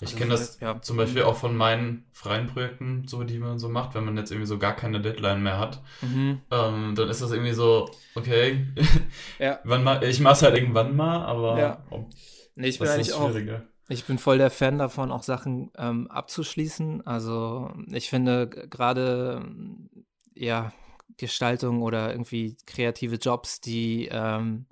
[0.00, 0.80] Ich also, kenne das ja.
[0.82, 4.30] zum Beispiel auch von meinen freien Projekten, so die man so macht, wenn man jetzt
[4.30, 5.82] irgendwie so gar keine Deadline mehr hat.
[6.02, 6.42] Mhm.
[6.50, 8.66] Ähm, dann ist das irgendwie so, okay,
[9.38, 9.58] ja.
[9.64, 11.84] mal, ich mach's halt irgendwann mal, aber ja.
[11.90, 12.04] oh,
[12.56, 13.30] nee, ich bin eigentlich auch.
[13.88, 17.06] Ich bin voll der Fan davon, auch Sachen ähm, abzuschließen.
[17.06, 19.48] Also ich finde gerade
[20.34, 20.72] ja,
[21.16, 24.66] Gestaltung oder irgendwie kreative Jobs, die, ähm,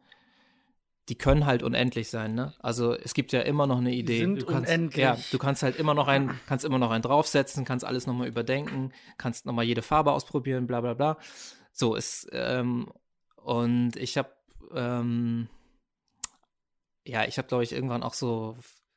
[1.09, 2.55] die können halt unendlich sein, ne?
[2.61, 4.15] Also es gibt ja immer noch eine Idee.
[4.15, 5.03] Die sind du kannst, unendlich.
[5.03, 8.29] Ja, du kannst halt immer noch ein, kannst immer noch einen draufsetzen, kannst alles nochmal
[8.29, 11.19] überdenken, kannst nochmal jede Farbe ausprobieren, bla bla bla.
[11.73, 12.91] So ist, ähm,
[13.37, 14.31] und ich habe,
[14.75, 15.49] ähm,
[17.07, 18.57] ja, ich habe, glaube ich, irgendwann auch so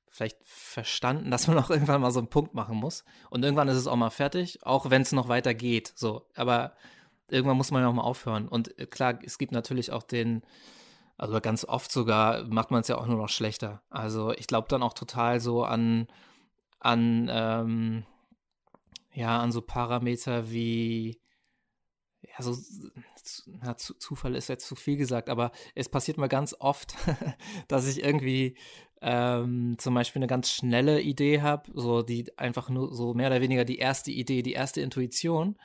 [0.10, 3.04] vielleicht verstanden, dass man auch irgendwann mal so einen Punkt machen muss.
[3.30, 5.92] Und irgendwann ist es auch mal fertig, auch wenn es noch weiter geht.
[5.96, 6.74] So, aber
[7.30, 8.48] irgendwann muss man ja auch mal aufhören.
[8.48, 10.44] Und äh, klar, es gibt natürlich auch den,
[11.18, 13.82] also ganz oft sogar macht man es ja auch nur noch schlechter.
[13.90, 16.08] Also ich glaube dann auch total so an,
[16.80, 18.06] an, ähm,
[19.14, 21.20] ja, an so Parameter wie,
[22.22, 22.56] ja, so,
[23.48, 26.94] na, Zufall ist jetzt zu viel gesagt, aber es passiert mal ganz oft,
[27.68, 28.56] dass ich irgendwie
[29.02, 33.42] ähm, zum Beispiel eine ganz schnelle Idee habe, so die einfach nur so mehr oder
[33.42, 35.58] weniger die erste Idee, die erste Intuition.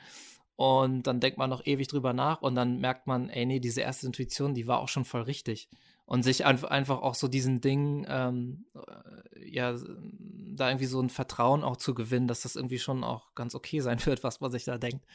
[0.55, 3.81] Und dann denkt man noch ewig drüber nach und dann merkt man, ey, nee, diese
[3.81, 5.69] erste Intuition, die war auch schon voll richtig.
[6.05, 11.63] Und sich einfach auch so diesen Ding, ähm, äh, ja, da irgendwie so ein Vertrauen
[11.63, 14.65] auch zu gewinnen, dass das irgendwie schon auch ganz okay sein wird, was man sich
[14.65, 15.05] da denkt.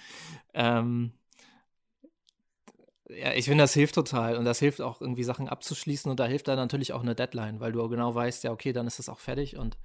[0.54, 1.12] Ähm,
[3.08, 6.26] ja, ich finde, das hilft total und das hilft auch irgendwie Sachen abzuschließen und da
[6.26, 9.08] hilft dann natürlich auch eine Deadline, weil du genau weißt, ja, okay, dann ist das
[9.08, 9.78] auch fertig und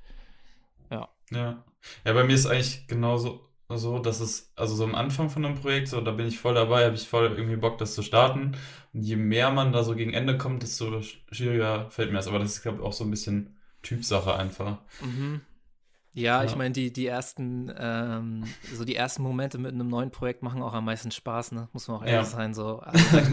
[0.89, 1.09] ja.
[1.31, 1.63] Ja.
[2.05, 5.55] Ja, bei mir ist eigentlich genauso so, dass es, also so am Anfang von einem
[5.55, 8.55] Projekt, so da bin ich voll dabei, habe ich voll irgendwie Bock, das zu starten.
[8.93, 12.27] Und je mehr man da so gegen Ende kommt, desto schwieriger fällt mir das.
[12.27, 14.77] Aber das ist, glaube ich, auch so ein bisschen Typsache einfach.
[15.01, 15.41] Mhm.
[16.15, 20.11] Ja, ja, ich meine, die, die ersten, ähm, so die ersten Momente mit einem neuen
[20.11, 21.69] Projekt machen auch am meisten Spaß, ne?
[21.73, 22.37] Muss man auch ehrlich ja.
[22.37, 22.53] sein.
[22.53, 22.83] So.
[22.93, 23.23] Also, da,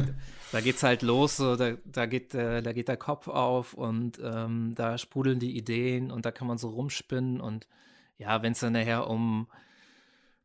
[0.52, 4.18] da, geht's halt los, so, da, da, geht, äh, da geht der Kopf auf und
[4.22, 7.68] ähm, da sprudeln die Ideen und da kann man so rumspinnen und
[8.16, 9.46] ja, wenn es dann nachher um,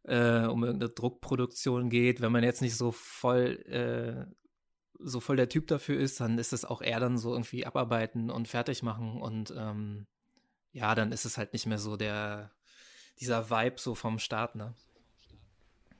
[0.08, 4.26] äh, um irgendeine Druckproduktion geht, wenn man jetzt nicht so voll äh,
[5.00, 8.30] so voll der Typ dafür ist, dann ist es auch eher dann so irgendwie abarbeiten
[8.30, 10.08] und fertig machen und ähm,
[10.72, 12.52] ja, dann ist es halt nicht mehr so der,
[13.20, 14.74] dieser Vibe so vom Start, ne?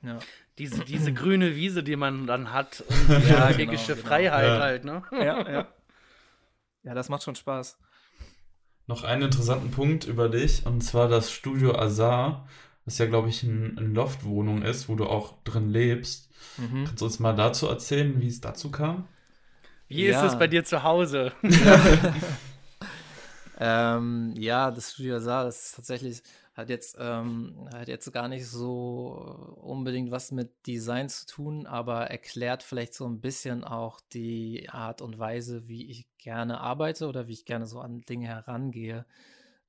[0.02, 0.18] Ja.
[0.58, 4.08] Diese, diese grüne Wiese, die man dann hat und die ja, strategische genau, genau.
[4.08, 4.60] Freiheit ja.
[4.60, 5.02] halt, ne?
[5.12, 5.68] Ja, ja.
[6.82, 7.78] Ja, das macht schon Spaß.
[8.86, 12.46] Noch einen interessanten Punkt über dich, und zwar das Studio Azar,
[12.86, 16.30] das ja, glaube ich, ein, eine Loftwohnung ist, wo du auch drin lebst.
[16.56, 16.84] Mhm.
[16.84, 19.06] Kannst du uns mal dazu erzählen, wie es dazu kam?
[19.88, 20.24] Wie ja.
[20.24, 21.32] ist es bei dir zu Hause?
[23.58, 26.22] Ähm, ja, das Studio Saar, das ist tatsächlich,
[26.54, 32.10] hat jetzt, ähm, hat jetzt gar nicht so unbedingt was mit Design zu tun, aber
[32.10, 37.28] erklärt vielleicht so ein bisschen auch die Art und Weise, wie ich gerne arbeite oder
[37.28, 39.06] wie ich gerne so an Dinge herangehe.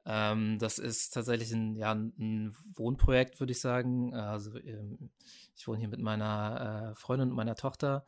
[0.10, 4.16] Ähm, das ist tatsächlich ein, ja, ein Wohnprojekt, würde ich sagen.
[4.16, 5.10] Also ähm,
[5.56, 8.06] ich wohne hier mit meiner äh, Freundin und meiner Tochter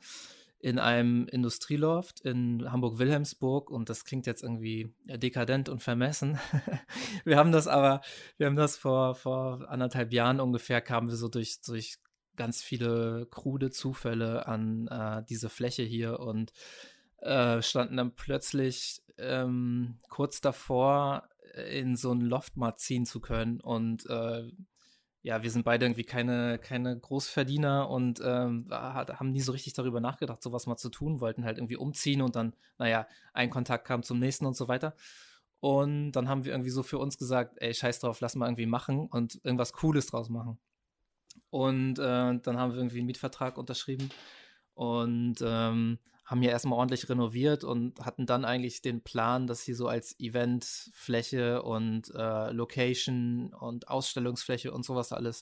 [0.61, 6.37] in einem Industrieloft in Hamburg-Wilhelmsburg und das klingt jetzt irgendwie dekadent und vermessen.
[7.23, 8.01] wir haben das aber,
[8.37, 11.97] wir haben das vor, vor anderthalb Jahren ungefähr, kamen wir so durch, durch
[12.35, 16.51] ganz viele krude Zufälle an äh, diese Fläche hier und
[17.21, 21.27] äh, standen dann plötzlich ähm, kurz davor,
[21.67, 24.49] in so ein Loft mal ziehen zu können und äh,
[25.21, 29.99] ja, wir sind beide irgendwie keine, keine Großverdiener und ähm, haben nie so richtig darüber
[29.99, 34.01] nachgedacht, sowas mal zu tun, wollten halt irgendwie umziehen und dann, naja, ein Kontakt kam
[34.01, 34.95] zum nächsten und so weiter.
[35.59, 38.65] Und dann haben wir irgendwie so für uns gesagt, ey, scheiß drauf, lass mal irgendwie
[38.65, 40.57] machen und irgendwas Cooles draus machen.
[41.49, 44.09] Und äh, dann haben wir irgendwie einen Mietvertrag unterschrieben
[44.73, 49.75] und ähm, haben hier erstmal ordentlich renoviert und hatten dann eigentlich den Plan, das hier
[49.75, 55.41] so als Eventfläche und äh, Location und Ausstellungsfläche und sowas alles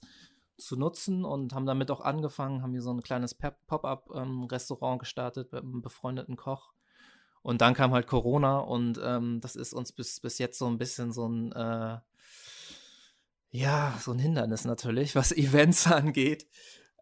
[0.57, 5.51] zu nutzen und haben damit auch angefangen, haben hier so ein kleines Pop-up-Restaurant ähm, gestartet
[5.51, 6.71] mit einem befreundeten Koch.
[7.41, 10.77] Und dann kam halt Corona und ähm, das ist uns bis, bis jetzt so ein
[10.77, 11.97] bisschen so ein, äh,
[13.49, 16.47] ja, so ein Hindernis natürlich, was Events angeht.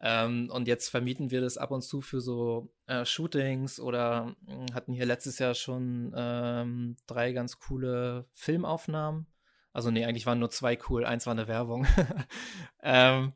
[0.01, 4.53] Ähm, und jetzt vermieten wir das ab und zu für so äh, Shootings oder mh,
[4.53, 9.27] hm, hatten hier letztes Jahr schon ähm, drei ganz coole Filmaufnahmen.
[9.73, 11.05] Also nee, eigentlich waren nur zwei cool.
[11.05, 11.85] Eins war eine Werbung.
[12.83, 13.33] ähm,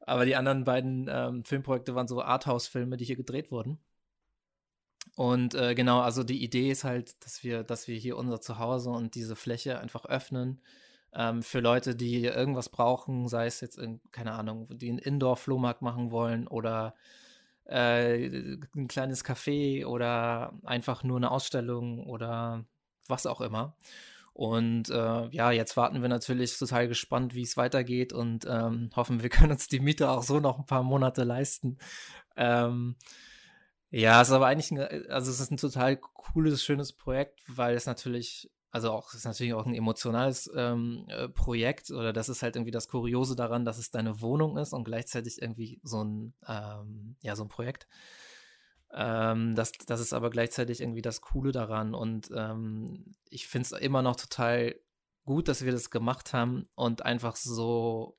[0.00, 3.78] aber die anderen beiden ähm, Filmprojekte waren so Arthouse-Filme, die hier gedreht wurden.
[5.16, 8.90] Und äh, genau, also die Idee ist halt, dass wir, dass wir hier unser Zuhause
[8.90, 10.60] und diese Fläche einfach öffnen
[11.16, 15.82] ähm, für Leute, die irgendwas brauchen, sei es jetzt, in, keine Ahnung, die einen Indoor-Flohmarkt
[15.82, 16.94] machen wollen oder
[17.64, 18.26] äh,
[18.76, 22.64] ein kleines Café oder einfach nur eine Ausstellung oder
[23.08, 23.76] was auch immer.
[24.34, 29.22] Und äh, ja, jetzt warten wir natürlich total gespannt, wie es weitergeht und ähm, hoffen,
[29.22, 31.78] wir können uns die Miete auch so noch ein paar Monate leisten.
[32.36, 32.96] Ähm,
[33.90, 37.74] ja, es ist aber eigentlich, ein, also es ist ein total cooles, schönes Projekt, weil
[37.74, 42.42] es natürlich also auch, ist natürlich auch ein emotionales ähm, äh, Projekt oder das ist
[42.42, 46.34] halt irgendwie das Kuriose daran, dass es deine Wohnung ist und gleichzeitig irgendwie so ein,
[46.46, 47.86] ähm, ja, so ein Projekt.
[48.92, 53.72] Ähm, das, das ist aber gleichzeitig irgendwie das Coole daran und ähm, ich finde es
[53.72, 54.76] immer noch total
[55.24, 58.16] gut, dass wir das gemacht haben und einfach so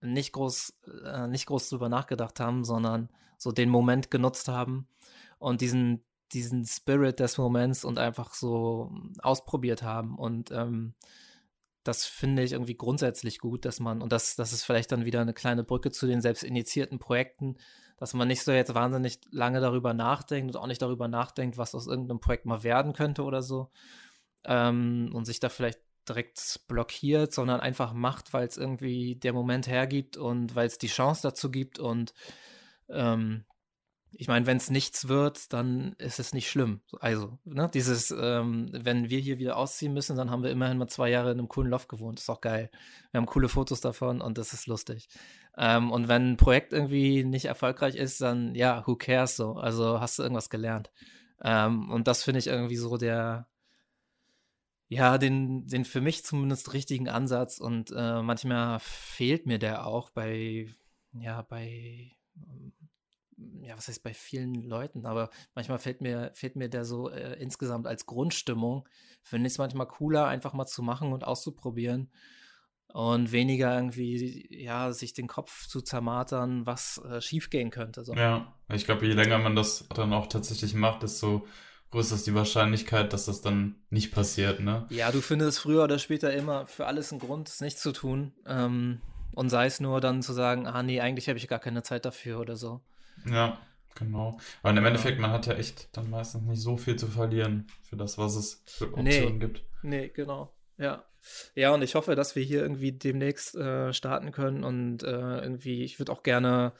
[0.00, 4.88] nicht groß, äh, nicht groß drüber nachgedacht haben, sondern so den Moment genutzt haben
[5.38, 10.18] und diesen, diesen Spirit des Moments und einfach so ausprobiert haben.
[10.18, 10.94] Und ähm,
[11.84, 15.20] das finde ich irgendwie grundsätzlich gut, dass man, und das, das ist vielleicht dann wieder
[15.20, 17.56] eine kleine Brücke zu den selbst initiierten Projekten,
[17.98, 21.74] dass man nicht so jetzt wahnsinnig lange darüber nachdenkt und auch nicht darüber nachdenkt, was
[21.74, 23.70] aus irgendeinem Projekt mal werden könnte oder so.
[24.44, 29.66] Ähm, und sich da vielleicht direkt blockiert, sondern einfach macht, weil es irgendwie der Moment
[29.66, 32.12] hergibt und weil es die Chance dazu gibt und
[32.88, 33.44] ähm,
[34.16, 36.80] ich meine, wenn es nichts wird, dann ist es nicht schlimm.
[37.00, 40.88] Also, ne, dieses, ähm, wenn wir hier wieder ausziehen müssen, dann haben wir immerhin mal
[40.88, 42.20] zwei Jahre in einem coolen Loft gewohnt.
[42.20, 42.70] ist auch geil.
[43.10, 45.08] Wir haben coole Fotos davon und das ist lustig.
[45.56, 49.54] Ähm, und wenn ein Projekt irgendwie nicht erfolgreich ist, dann ja, who cares so?
[49.54, 50.90] Also hast du irgendwas gelernt.
[51.42, 53.48] Ähm, und das finde ich irgendwie so der,
[54.88, 60.10] ja, den, den für mich zumindest richtigen Ansatz und äh, manchmal fehlt mir der auch
[60.10, 60.68] bei,
[61.12, 62.12] ja, bei
[63.62, 67.34] ja, was heißt bei vielen Leuten, aber manchmal fällt mir, fehlt mir der so äh,
[67.40, 68.88] insgesamt als Grundstimmung.
[69.22, 72.10] Finde ich es manchmal cooler, einfach mal zu machen und auszuprobieren
[72.94, 78.04] und weniger irgendwie, ja, sich den Kopf zu zermatern, was äh, schiefgehen könnte.
[78.04, 78.14] So.
[78.14, 81.44] Ja, ich glaube, je länger man das dann auch tatsächlich macht, desto
[81.90, 84.86] größer ist die Wahrscheinlichkeit, dass das dann nicht passiert, ne?
[84.90, 88.32] Ja, du findest früher oder später immer für alles einen Grund, es nicht zu tun.
[88.46, 89.00] Ähm,
[89.32, 92.04] und sei es nur dann zu sagen, ah nee, eigentlich habe ich gar keine Zeit
[92.04, 92.80] dafür oder so.
[93.30, 93.58] Ja,
[93.94, 94.38] genau.
[94.62, 97.96] Aber im Endeffekt, man hat ja echt dann meistens nicht so viel zu verlieren für
[97.96, 99.64] das, was es für Optionen nee, gibt.
[99.82, 100.52] Nee, genau.
[100.78, 101.04] Ja.
[101.54, 105.82] Ja, und ich hoffe, dass wir hier irgendwie demnächst äh, starten können und äh, irgendwie,
[105.82, 106.72] ich würde auch gerne,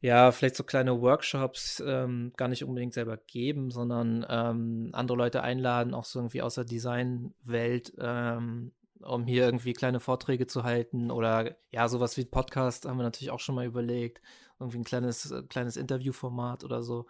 [0.00, 5.42] ja, vielleicht so kleine Workshops ähm, gar nicht unbedingt selber geben, sondern ähm, andere Leute
[5.42, 11.10] einladen, auch so irgendwie aus der Designwelt, ähm, um hier irgendwie kleine Vorträge zu halten
[11.10, 14.20] oder ja, sowas wie Podcast haben wir natürlich auch schon mal überlegt
[14.60, 17.06] irgendwie ein kleines, äh, kleines Interviewformat oder so.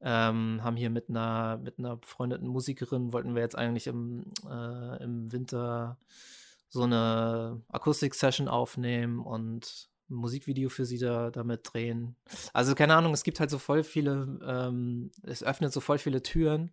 [0.00, 5.02] Ähm, haben hier mit einer, mit einer befreundeten Musikerin, wollten wir jetzt eigentlich im, äh,
[5.02, 5.98] im Winter
[6.68, 12.16] so eine Akustik-Session aufnehmen und ein Musikvideo für sie da damit drehen.
[12.52, 16.22] Also keine Ahnung, es gibt halt so voll viele, ähm, es öffnet so voll viele
[16.22, 16.72] Türen,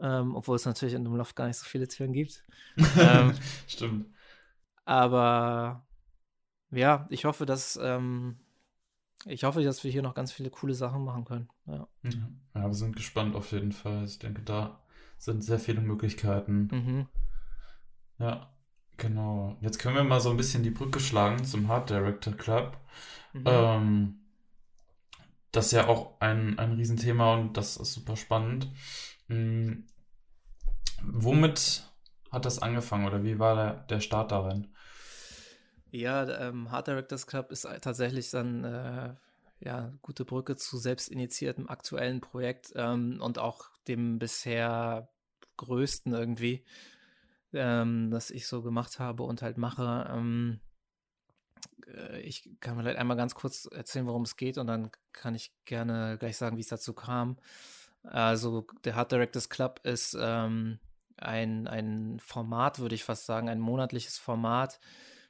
[0.00, 2.44] ähm, obwohl es natürlich in dem Loft gar nicht so viele Türen gibt.
[2.98, 3.32] ähm,
[3.68, 4.12] Stimmt.
[4.84, 5.86] Aber
[6.70, 8.38] ja, ich hoffe, dass ähm,
[9.24, 11.48] ich hoffe, dass wir hier noch ganz viele coole Sachen machen können.
[11.66, 14.04] Ja, ja wir sind gespannt auf jeden Fall.
[14.04, 14.80] Ich denke, da
[15.18, 16.68] sind sehr viele Möglichkeiten.
[16.70, 17.06] Mhm.
[18.18, 18.50] Ja,
[18.96, 19.56] genau.
[19.60, 22.76] Jetzt können wir mal so ein bisschen die Brücke schlagen zum Hard Director Club.
[23.32, 23.44] Mhm.
[23.46, 24.14] Ähm,
[25.52, 28.70] das ist ja auch ein, ein Riesenthema und das ist super spannend.
[29.28, 29.86] Mhm.
[31.02, 31.84] Womit
[32.30, 34.68] hat das angefangen oder wie war der, der Start darin?
[35.90, 39.14] Ja, ähm, Hard Directors Club ist tatsächlich dann äh,
[39.60, 45.08] ja gute Brücke zu selbst initiiertem aktuellen Projekt ähm, und auch dem bisher
[45.56, 46.64] größten irgendwie,
[47.52, 50.08] ähm, das ich so gemacht habe und halt mache.
[50.12, 50.60] Ähm,
[51.86, 55.52] äh, ich kann vielleicht einmal ganz kurz erzählen, worum es geht und dann kann ich
[55.64, 57.38] gerne gleich sagen, wie es dazu kam.
[58.02, 60.78] Also der Hard Directors Club ist ähm,
[61.16, 64.80] ein, ein Format, würde ich fast sagen, ein monatliches Format,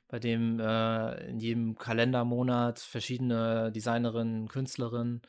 [0.09, 5.23] bei dem äh, in jedem Kalendermonat verschiedene Designerinnen, Künstlerinnen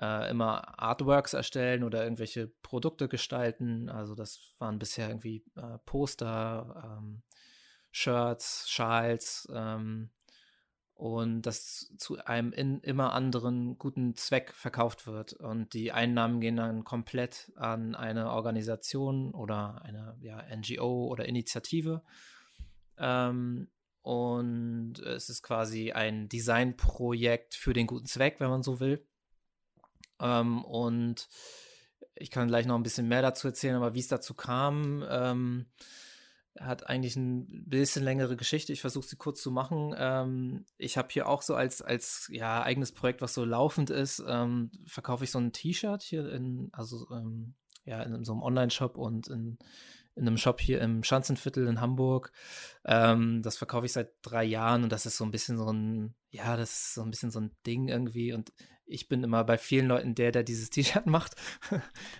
[0.00, 3.88] äh, immer Artworks erstellen oder irgendwelche Produkte gestalten.
[3.88, 7.22] Also das waren bisher irgendwie äh, Poster, ähm,
[7.90, 10.10] Shirts, Schals ähm,
[10.94, 15.32] und das zu einem in, immer anderen guten Zweck verkauft wird.
[15.32, 22.02] Und die Einnahmen gehen dann komplett an eine Organisation oder eine ja, NGO oder Initiative.
[22.98, 23.68] Ähm,
[24.02, 29.06] und es ist quasi ein Designprojekt für den guten Zweck, wenn man so will.
[30.20, 31.28] Ähm, und
[32.14, 35.66] ich kann gleich noch ein bisschen mehr dazu erzählen, aber wie es dazu kam, ähm,
[36.58, 38.72] hat eigentlich ein bisschen längere Geschichte.
[38.72, 39.94] Ich versuche sie kurz zu machen.
[39.96, 44.22] Ähm, ich habe hier auch so als, als ja, eigenes Projekt, was so laufend ist,
[44.26, 48.96] ähm, verkaufe ich so ein T-Shirt hier in, also ähm, ja, in so einem Online-Shop
[48.96, 49.58] und in
[50.18, 52.32] in einem Shop hier im Schanzenviertel in Hamburg.
[52.84, 56.14] Ähm, das verkaufe ich seit drei Jahren und das ist so ein bisschen so ein,
[56.30, 58.52] ja, das ist so ein bisschen so ein Ding irgendwie und
[58.84, 61.34] ich bin immer bei vielen Leuten der, der dieses T-Shirt macht.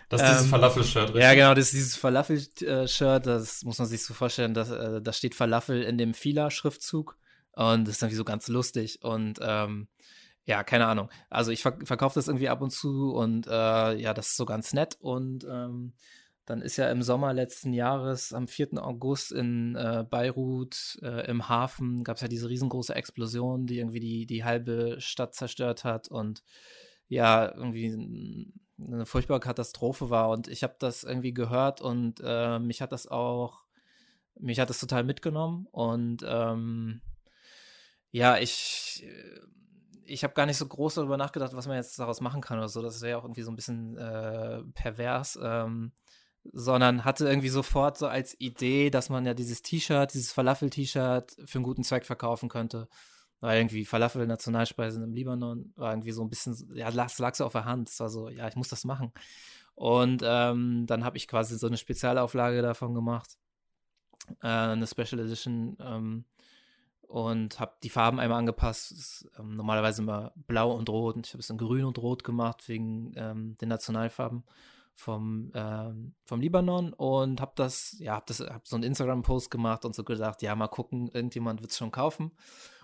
[0.08, 1.22] Das ist dieses ähm, Falafel-Shirt, richtig?
[1.22, 5.12] Ja, genau, das ist dieses Falafel-Shirt, das muss man sich so vorstellen, dass, äh, da
[5.12, 7.16] steht Falafel in dem Fila-Schriftzug
[7.52, 9.88] und das ist irgendwie so ganz lustig und ähm,
[10.44, 11.10] ja, keine Ahnung.
[11.28, 14.72] Also ich verkaufe das irgendwie ab und zu und äh, ja, das ist so ganz
[14.72, 15.92] nett und ähm,
[16.48, 18.82] dann ist ja im Sommer letzten Jahres, am 4.
[18.82, 24.00] August in äh, Beirut äh, im Hafen, gab es ja diese riesengroße Explosion, die irgendwie
[24.00, 26.42] die, die halbe Stadt zerstört hat und
[27.06, 30.30] ja, irgendwie eine furchtbare Katastrophe war.
[30.30, 33.64] Und ich habe das irgendwie gehört und äh, mich hat das auch,
[34.38, 35.66] mich hat das total mitgenommen.
[35.70, 37.02] Und ähm,
[38.10, 39.06] ja, ich
[40.08, 42.68] ich habe gar nicht so groß darüber nachgedacht, was man jetzt daraus machen kann oder
[42.68, 42.80] so.
[42.80, 45.38] Das wäre auch irgendwie so ein bisschen äh, pervers.
[45.42, 45.92] Ähm,
[46.52, 51.58] sondern hatte irgendwie sofort so als Idee, dass man ja dieses T-Shirt, dieses Falafel-T-Shirt für
[51.58, 52.88] einen guten Zweck verkaufen könnte.
[53.40, 57.44] Weil irgendwie Falafel, Nationalspeisen im Libanon, war irgendwie so ein bisschen, ja, lag, lag so
[57.44, 57.88] auf der Hand.
[57.88, 59.12] Es war so, ja, ich muss das machen.
[59.74, 63.38] Und ähm, dann habe ich quasi so eine Spezialauflage davon gemacht,
[64.42, 66.24] äh, eine Special Edition ähm,
[67.02, 68.90] und habe die Farben einmal angepasst.
[68.90, 72.24] Ist, ähm, normalerweise immer blau und rot und ich habe es in grün und rot
[72.24, 74.42] gemacht wegen ähm, den Nationalfarben
[74.98, 79.84] vom, ähm, vom Libanon und habe das, ja, habe das, hab so einen Instagram-Post gemacht
[79.84, 82.32] und so gedacht, ja, mal gucken, irgendjemand wird es schon kaufen.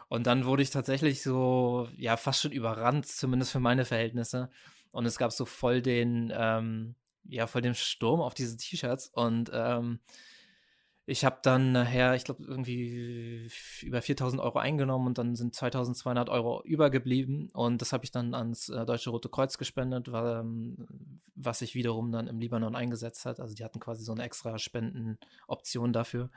[0.09, 4.49] Und dann wurde ich tatsächlich so, ja, fast schon überrannt, zumindest für meine Verhältnisse.
[4.93, 9.51] Und es gab so voll den, ähm, ja, voll den Sturm auf diese T-Shirts und
[9.53, 9.99] ähm,
[11.07, 13.49] ich habe dann nachher, ich glaube, irgendwie
[13.83, 17.51] über 4000 Euro eingenommen und dann sind 2200 Euro übergeblieben.
[17.53, 21.75] Und das habe ich dann ans äh, Deutsche Rote Kreuz gespendet, weil, ähm, was sich
[21.75, 23.39] wiederum dann im Libanon eingesetzt hat.
[23.39, 26.31] Also die hatten quasi so eine extra Spendenoption dafür.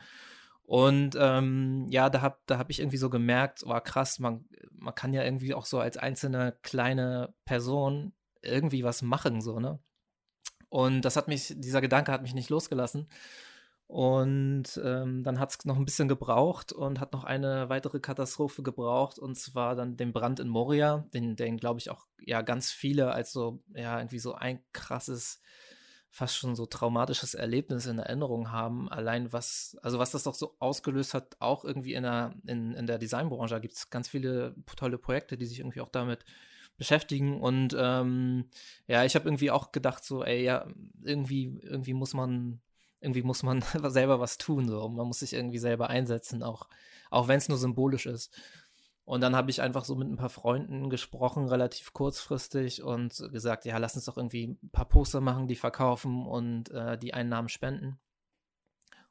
[0.63, 4.43] Und ähm, ja, da habe da hab ich irgendwie so gemerkt, war oh, krass, man,
[4.73, 9.79] man kann ja irgendwie auch so als einzelne kleine Person irgendwie was machen, so, ne?
[10.67, 13.07] Und das hat mich, dieser Gedanke hat mich nicht losgelassen.
[13.87, 18.61] Und ähm, dann hat es noch ein bisschen gebraucht und hat noch eine weitere Katastrophe
[18.61, 22.69] gebraucht, und zwar dann den Brand in Moria, den, den glaube ich auch ja ganz
[22.69, 25.39] viele als so, ja, irgendwie so ein krasses,
[26.09, 28.89] fast schon so traumatisches Erlebnis in Erinnerung haben.
[28.89, 32.87] Allein was, also was das doch so ausgelöst hat, auch irgendwie in der, in, in
[32.87, 36.25] der Designbranche, gibt es ganz viele tolle Projekte, die sich irgendwie auch damit
[36.75, 37.39] beschäftigen.
[37.39, 38.49] Und ähm,
[38.87, 40.67] ja, ich habe irgendwie auch gedacht, so, ey, ja,
[41.03, 42.59] irgendwie, irgendwie muss man
[42.99, 44.67] irgendwie muss man selber was tun.
[44.67, 44.87] So.
[44.89, 46.67] Man muss sich irgendwie selber einsetzen, auch,
[47.09, 48.33] auch wenn es nur symbolisch ist.
[49.05, 53.63] Und dann habe ich einfach so mit ein paar Freunden gesprochen, relativ kurzfristig, und gesagt,
[53.63, 57.47] ja, lass uns doch irgendwie ein paar Poster machen, die verkaufen und äh, die Einnahmen
[57.47, 57.99] spenden.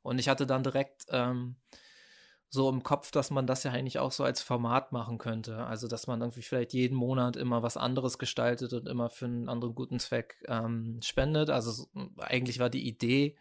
[0.03, 1.57] Und ich hatte dann direkt ähm,
[2.49, 5.65] so im Kopf, dass man das ja eigentlich auch so als Format machen könnte.
[5.65, 9.49] Also, dass man irgendwie vielleicht jeden Monat immer was anderes gestaltet und immer für einen
[9.49, 11.49] anderen guten Zweck ähm, spendet.
[11.49, 13.37] Also, eigentlich war die Idee,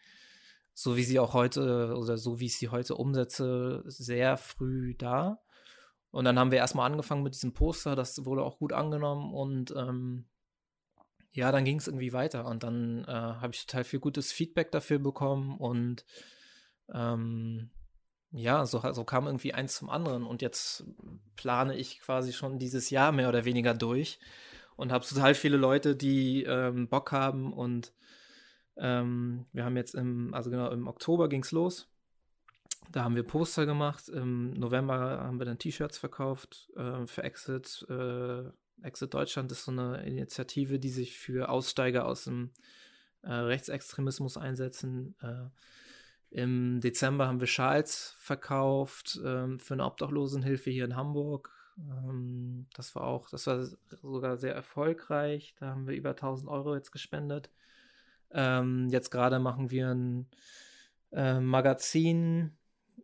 [0.75, 5.39] so wie sie auch heute oder so wie ich sie heute umsetze, sehr früh da.
[6.11, 9.73] Und dann haben wir erstmal angefangen mit diesem Poster, das wurde auch gut angenommen und
[9.75, 10.25] ähm,
[11.31, 14.71] ja, dann ging es irgendwie weiter und dann äh, habe ich total viel gutes Feedback
[14.71, 16.05] dafür bekommen und
[16.93, 17.71] ähm,
[18.31, 20.85] ja, so, so kam irgendwie eins zum anderen und jetzt
[21.37, 24.19] plane ich quasi schon dieses Jahr mehr oder weniger durch
[24.75, 27.93] und habe total viele Leute, die ähm, Bock haben und
[28.77, 31.87] ähm, wir haben jetzt im, also genau, im Oktober ging es los.
[32.91, 34.09] Da haben wir Poster gemacht.
[34.09, 37.85] Im November haben wir dann T-Shirts verkauft äh, für Exit.
[37.89, 38.43] Äh,
[38.83, 42.51] Exit Deutschland ist so eine Initiative, die sich für Aussteiger aus dem
[43.21, 45.15] äh, Rechtsextremismus einsetzen.
[45.21, 45.49] Äh,
[46.41, 51.51] Im Dezember haben wir Schals verkauft ähm, für eine Obdachlosenhilfe hier in Hamburg.
[51.77, 53.65] Ähm, das war auch, das war
[54.01, 55.55] sogar sehr erfolgreich.
[55.59, 57.49] Da haben wir über 1000 Euro jetzt gespendet.
[58.35, 60.27] Ähm, jetzt gerade machen wir ein
[61.11, 62.51] äh, Magazin,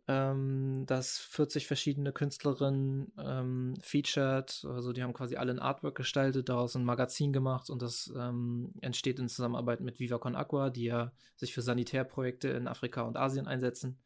[0.08, 4.64] ähm, das 40 verschiedene Künstlerinnen ähm, featured.
[4.68, 8.72] Also die haben quasi alle ein Artwork gestaltet, daraus ein Magazin gemacht und das ähm,
[8.82, 13.16] entsteht in Zusammenarbeit mit Viva Con Aqua, die ja sich für Sanitärprojekte in Afrika und
[13.16, 13.98] Asien einsetzen.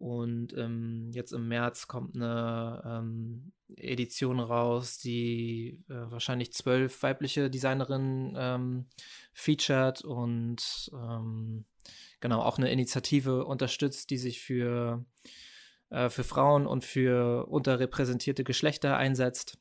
[0.00, 7.50] Und ähm, jetzt im März kommt eine ähm, Edition raus, die äh, wahrscheinlich zwölf weibliche
[7.50, 8.86] Designerinnen ähm,
[9.34, 11.66] featured und ähm,
[12.18, 15.04] genau auch eine Initiative unterstützt, die sich für,
[15.90, 19.58] äh, für Frauen und für unterrepräsentierte Geschlechter einsetzt.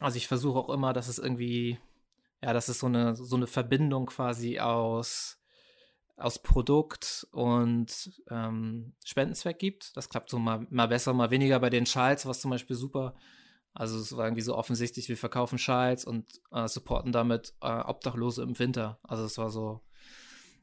[0.00, 1.78] Also ich versuche auch immer, dass es irgendwie,
[2.42, 5.38] ja, dass es so eine, so eine Verbindung quasi aus
[6.22, 9.96] aus Produkt und ähm, Spendenzweck gibt.
[9.96, 13.14] Das klappt so mal, mal besser, mal weniger bei den Schals, was zum Beispiel super.
[13.74, 18.42] Also es war irgendwie so offensichtlich, wir verkaufen Schals und äh, supporten damit äh, Obdachlose
[18.42, 18.98] im Winter.
[19.02, 19.80] Also es war so,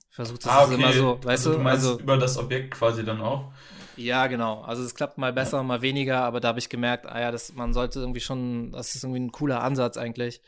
[0.10, 0.76] versucht das ah, okay.
[0.76, 1.58] immer so, weißt also, du?
[1.58, 3.52] du meinst also, über das Objekt quasi dann auch?
[3.98, 4.62] Ja, genau.
[4.62, 5.64] Also es klappt mal besser, ja.
[5.64, 8.96] mal weniger, aber da habe ich gemerkt, ah ja, das, man sollte irgendwie schon, das
[8.96, 10.42] ist irgendwie ein cooler Ansatz eigentlich.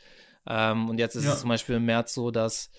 [0.46, 1.32] Ähm, und jetzt ist ja.
[1.32, 2.70] es zum Beispiel im März so, dass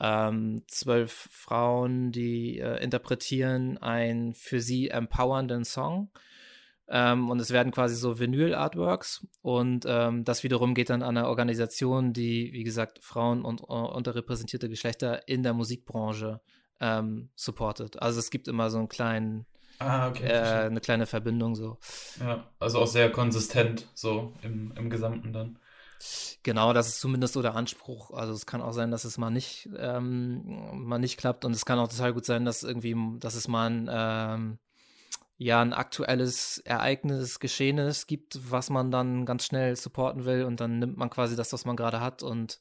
[0.00, 6.10] ähm, zwölf Frauen, die äh, interpretieren einen für sie empowernden Song.
[6.88, 9.26] Ähm, und es werden quasi so Vinyl-Artworks.
[9.42, 13.66] Und ähm, das wiederum geht dann an eine Organisation, die, wie gesagt, Frauen und uh,
[13.66, 16.40] unterrepräsentierte Geschlechter in der Musikbranche
[16.80, 18.00] ähm, supportet.
[18.00, 19.46] Also es gibt immer so einen kleinen,
[19.78, 21.78] ah, okay, äh, eine kleine Verbindung so.
[22.20, 25.58] Ja, also auch sehr konsistent so im, im Gesamten dann.
[26.42, 28.10] Genau, das ist zumindest so der Anspruch.
[28.12, 31.64] Also es kann auch sein, dass es mal nicht, ähm, mal nicht klappt und es
[31.64, 34.58] kann auch total gut sein, dass irgendwie, dass es mal ein, ähm,
[35.38, 40.78] ja, ein aktuelles Ereignis, Geschehenes gibt, was man dann ganz schnell supporten will und dann
[40.78, 42.60] nimmt man quasi das, was man gerade hat und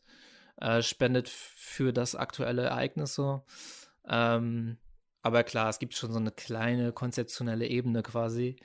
[0.57, 3.43] äh, spendet für das aktuelle Ereignis so.
[4.07, 4.77] Ähm,
[5.21, 8.57] aber klar, es gibt schon so eine kleine konzeptionelle Ebene quasi.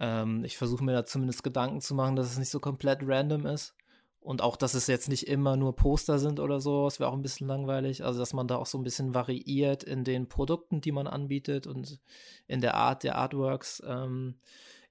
[0.00, 3.46] Ähm, ich versuche mir da zumindest Gedanken zu machen, dass es nicht so komplett random
[3.46, 3.74] ist.
[4.20, 7.14] Und auch, dass es jetzt nicht immer nur Poster sind oder so, das wäre auch
[7.14, 8.04] ein bisschen langweilig.
[8.04, 11.66] Also, dass man da auch so ein bisschen variiert in den Produkten, die man anbietet
[11.66, 12.00] und
[12.46, 13.82] in der Art der Artworks.
[13.86, 14.38] Ähm,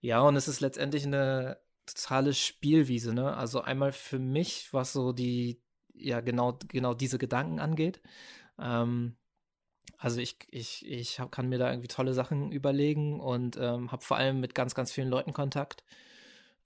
[0.01, 3.35] ja, und es ist letztendlich eine totale Spielwiese, ne?
[3.35, 5.61] Also einmal für mich, was so die,
[5.93, 8.01] ja, genau, genau diese Gedanken angeht.
[8.59, 9.17] Ähm,
[9.97, 14.03] also ich, ich, ich hab, kann mir da irgendwie tolle Sachen überlegen und ähm, habe
[14.03, 15.83] vor allem mit ganz, ganz vielen Leuten Kontakt.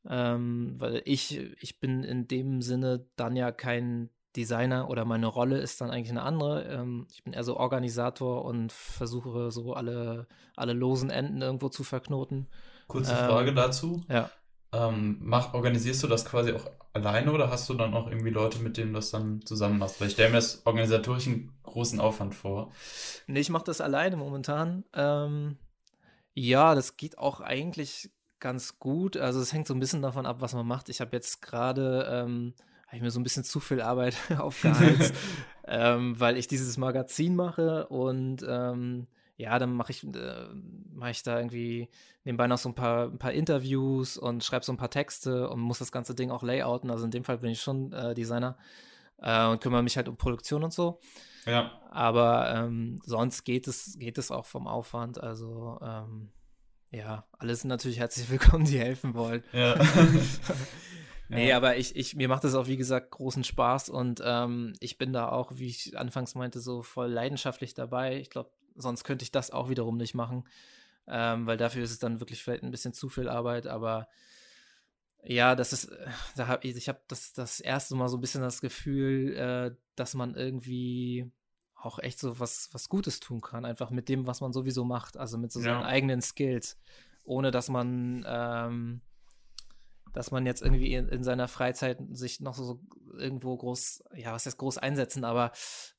[0.10, 5.60] Ähm, weil ich, ich bin in dem Sinne dann ja kein Designer oder meine Rolle
[5.60, 6.64] ist dann eigentlich eine andere.
[6.64, 11.84] Ähm, ich bin eher so Organisator und versuche so alle, alle losen Enden irgendwo zu
[11.84, 12.48] verknoten.
[12.88, 14.04] Kurze ähm, Frage dazu.
[14.10, 14.30] Ja.
[14.74, 18.60] Ähm, mach, organisierst du das quasi auch alleine oder hast du dann auch irgendwie Leute,
[18.60, 20.00] mit denen du das dann zusammen machst?
[20.00, 22.72] Weil ich stelle mir das organisatorisch einen großen Aufwand vor.
[23.28, 24.86] Nee, ich mache das alleine momentan.
[24.94, 25.58] Ähm,
[26.34, 28.12] ja, das geht auch eigentlich
[28.42, 29.16] ganz gut.
[29.16, 30.90] Also es hängt so ein bisschen davon ab, was man macht.
[30.90, 32.54] Ich habe jetzt gerade, ähm,
[32.88, 35.14] habe ich mir so ein bisschen zu viel Arbeit aufgeheizt,
[35.66, 40.48] ähm, weil ich dieses Magazin mache und ähm, ja, dann mache ich, äh,
[40.94, 41.90] mache ich da irgendwie
[42.26, 45.60] nebenbei noch so ein paar, ein paar Interviews und schreibe so ein paar Texte und
[45.62, 46.92] muss das ganze Ding auch layouten.
[46.92, 48.58] Also in dem Fall bin ich schon äh, Designer
[49.18, 51.00] äh, und kümmere mich halt um Produktion und so.
[51.46, 51.72] Ja.
[51.90, 55.20] Aber ähm, sonst geht es, geht es auch vom Aufwand.
[55.20, 56.30] Also ähm,
[56.92, 59.44] ja, alle sind natürlich herzlich willkommen, die helfen wollen.
[59.54, 59.80] Ja.
[61.30, 61.58] nee, ja.
[61.58, 65.14] aber ich, ich, mir macht das auch, wie gesagt, großen Spaß und ähm, ich bin
[65.14, 68.20] da auch, wie ich anfangs meinte, so voll leidenschaftlich dabei.
[68.20, 70.44] Ich glaube, sonst könnte ich das auch wiederum nicht machen,
[71.08, 74.08] ähm, weil dafür ist es dann wirklich vielleicht ein bisschen zu viel Arbeit, aber
[75.24, 75.92] ja, das ist,
[76.36, 79.76] da hab ich, ich habe das, das erste Mal so ein bisschen das Gefühl, äh,
[79.96, 81.32] dass man irgendwie
[81.82, 85.18] auch echt so was, was Gutes tun kann, einfach mit dem, was man sowieso macht,
[85.18, 85.66] also mit so ja.
[85.66, 86.80] seinen eigenen Skills,
[87.24, 89.02] ohne dass man, ähm,
[90.14, 92.80] dass man jetzt irgendwie in, in, seiner Freizeit sich noch so,
[93.18, 95.52] irgendwo groß, ja, was heißt groß einsetzen, aber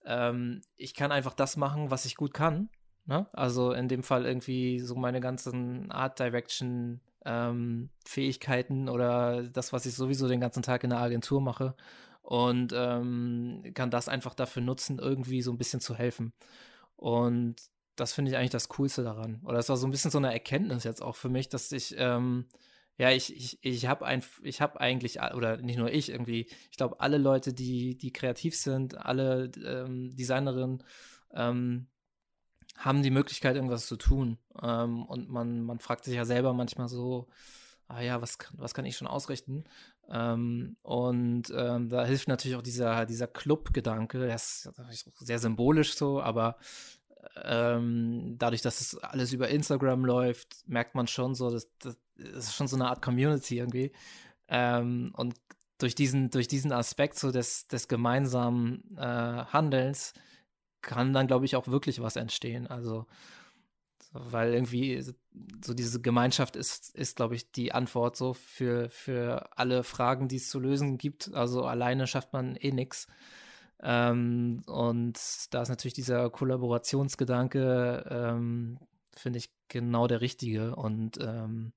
[0.05, 2.69] ähm, ich kann einfach das machen, was ich gut kann
[3.05, 3.27] Ne?
[3.33, 9.87] Also in dem Fall irgendwie so meine ganzen Art Direction ähm, Fähigkeiten oder das, was
[9.87, 11.75] ich sowieso den ganzen Tag in der Agentur mache
[12.23, 16.33] und ähm, kann das einfach dafür nutzen, irgendwie so ein bisschen zu helfen.
[16.97, 17.57] Und
[17.97, 19.41] das finde ich eigentlich das Coolste daran.
[19.45, 21.95] Oder es war so ein bisschen so eine Erkenntnis jetzt auch für mich, dass ich,
[21.99, 22.47] ähm,
[22.97, 27.01] ja, ich, ich, ich habe ein, ich eigentlich, oder nicht nur ich irgendwie, ich glaube,
[27.01, 30.85] alle Leute, die, die kreativ sind, alle ähm, Designerinnen,
[31.35, 31.89] ähm,
[32.79, 34.39] haben die Möglichkeit, irgendwas zu tun.
[34.63, 37.29] Ähm, und man, man fragt sich ja selber manchmal so,
[37.93, 39.65] ah ja, was kann, was kann ich schon ausrichten?
[40.11, 44.69] Ähm, und ähm, da hilft natürlich auch dieser, dieser Club-Gedanke, der ist
[45.21, 46.57] sehr symbolisch so, aber
[47.43, 52.55] ähm, dadurch, dass es alles über Instagram läuft, merkt man schon so, dass das ist
[52.55, 53.93] schon so eine Art Community irgendwie.
[54.49, 55.35] Ähm, und
[55.79, 60.13] durch diesen, durch diesen Aspekt so des, des gemeinsamen äh, Handelns
[60.81, 62.67] kann dann, glaube ich, auch wirklich was entstehen.
[62.67, 63.07] Also,
[64.13, 65.03] weil irgendwie
[65.65, 70.37] so diese Gemeinschaft ist, ist glaube ich, die Antwort so für, für alle Fragen, die
[70.37, 71.33] es zu lösen gibt.
[71.35, 73.07] Also alleine schafft man eh nichts.
[73.83, 75.19] Ähm, und
[75.51, 78.79] da ist natürlich dieser Kollaborationsgedanke, ähm,
[79.15, 80.77] finde ich, genau der richtige.
[80.77, 81.73] Und ähm,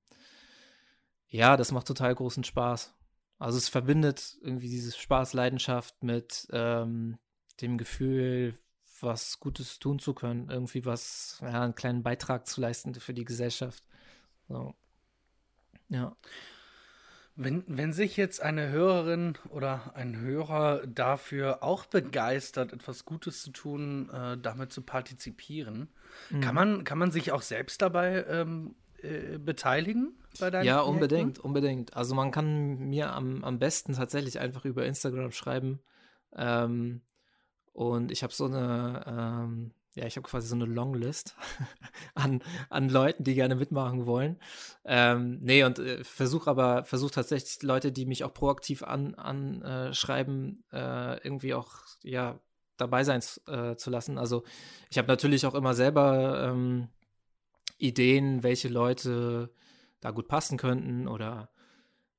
[1.28, 2.94] ja, das macht total großen Spaß.
[3.38, 7.18] Also es verbindet irgendwie diese Spaß, Leidenschaft mit ähm,
[7.60, 8.58] dem Gefühl,
[9.00, 13.24] was Gutes tun zu können, irgendwie was, ja, einen kleinen Beitrag zu leisten für die
[13.24, 13.84] Gesellschaft.
[14.48, 14.74] So.
[15.88, 16.16] Ja.
[17.38, 23.50] Wenn, wenn sich jetzt eine Hörerin oder ein Hörer dafür auch begeistert, etwas Gutes zu
[23.50, 25.90] tun, äh, damit zu partizipieren,
[26.30, 26.40] mhm.
[26.40, 31.38] kann, man, kann man sich auch selbst dabei ähm, äh, beteiligen bei deinen Ja, unbedingt,
[31.38, 31.94] unbedingt.
[31.94, 35.80] Also man kann mir am, am besten tatsächlich einfach über Instagram schreiben.
[36.34, 37.02] Ähm,
[37.76, 41.36] und ich habe so eine, ähm, ja, ich habe quasi so eine Longlist
[42.14, 44.38] an, an Leuten, die gerne mitmachen wollen.
[44.86, 50.80] Ähm, nee, und äh, versuche aber, versuche tatsächlich Leute, die mich auch proaktiv anschreiben, an,
[50.80, 51.70] äh, äh, irgendwie auch,
[52.02, 52.40] ja,
[52.78, 54.16] dabei sein äh, zu lassen.
[54.16, 54.44] Also
[54.88, 56.88] ich habe natürlich auch immer selber ähm,
[57.76, 59.52] Ideen, welche Leute
[60.00, 61.50] da gut passen könnten oder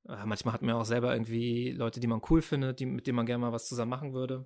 [0.08, 3.16] äh, manchmal hat man auch selber irgendwie Leute, die man cool findet, die, mit denen
[3.16, 4.46] man gerne mal was zusammen machen würde.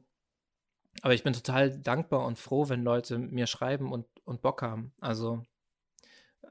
[1.02, 4.94] Aber ich bin total dankbar und froh, wenn Leute mir schreiben und, und Bock haben.
[5.00, 5.44] Also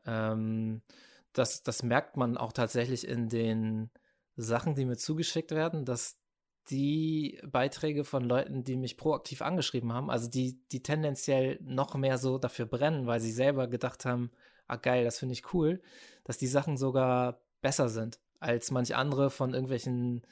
[0.06, 0.82] ähm,
[1.32, 3.90] das, das merkt man auch tatsächlich in den
[4.36, 6.18] Sachen, die mir zugeschickt werden, dass
[6.68, 12.18] die Beiträge von Leuten, die mich proaktiv angeschrieben haben, also die, die tendenziell noch mehr
[12.18, 14.30] so dafür brennen, weil sie selber gedacht haben,
[14.66, 15.82] ah geil, das finde ich cool,
[16.24, 20.22] dass die Sachen sogar besser sind als manche andere von irgendwelchen,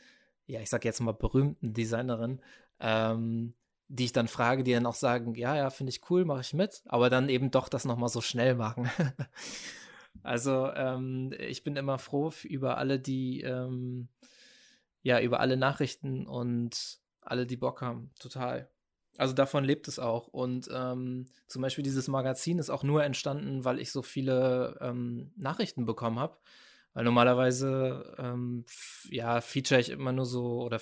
[0.47, 2.41] ja, ich sag jetzt mal berühmten Designerinnen,
[2.81, 3.55] ähm,
[3.89, 6.55] die ich dann frage, die dann auch sagen, ja, ja, finde ich cool, mache ich
[6.55, 8.91] mit, aber dann eben doch das nochmal so schnell machen.
[10.23, 14.09] also ähm, ich bin immer froh über alle, die, ähm,
[15.03, 18.71] ja, über alle Nachrichten und alle, die Bock haben, total.
[19.17, 20.29] Also davon lebt es auch.
[20.29, 25.33] Und ähm, zum Beispiel dieses Magazin ist auch nur entstanden, weil ich so viele ähm,
[25.37, 26.39] Nachrichten bekommen habe.
[26.95, 28.65] Weil normalerweise, ähm,
[29.11, 30.81] ja, feature ich immer nur so oder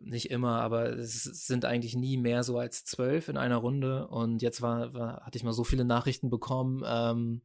[0.00, 4.08] nicht immer, aber es sind eigentlich nie mehr so als zwölf in einer Runde.
[4.08, 7.42] Und jetzt war, war hatte ich mal so viele Nachrichten bekommen, ähm,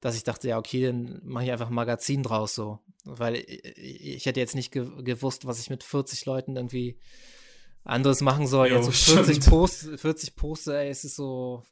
[0.00, 2.78] dass ich dachte, ja, okay, dann mache ich einfach ein Magazin draus so.
[3.04, 6.98] Weil ich, ich hätte jetzt nicht ge gewusst, was ich mit 40 Leuten irgendwie
[7.84, 8.68] anderes machen soll.
[8.68, 11.62] Jo, jetzt so 40 Posts, 40 Posts, ey, es ist so,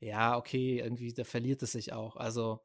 [0.00, 2.16] ja, okay, irgendwie, da verliert es sich auch.
[2.16, 2.60] Also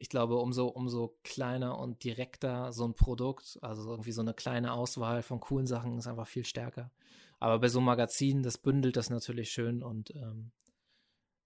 [0.00, 4.72] ich glaube, umso, umso kleiner und direkter so ein Produkt, also irgendwie so eine kleine
[4.72, 6.90] Auswahl von coolen Sachen ist einfach viel stärker.
[7.38, 10.52] Aber bei so einem Magazin, das bündelt das natürlich schön und ähm,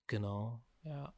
[0.07, 1.13] genau, ja.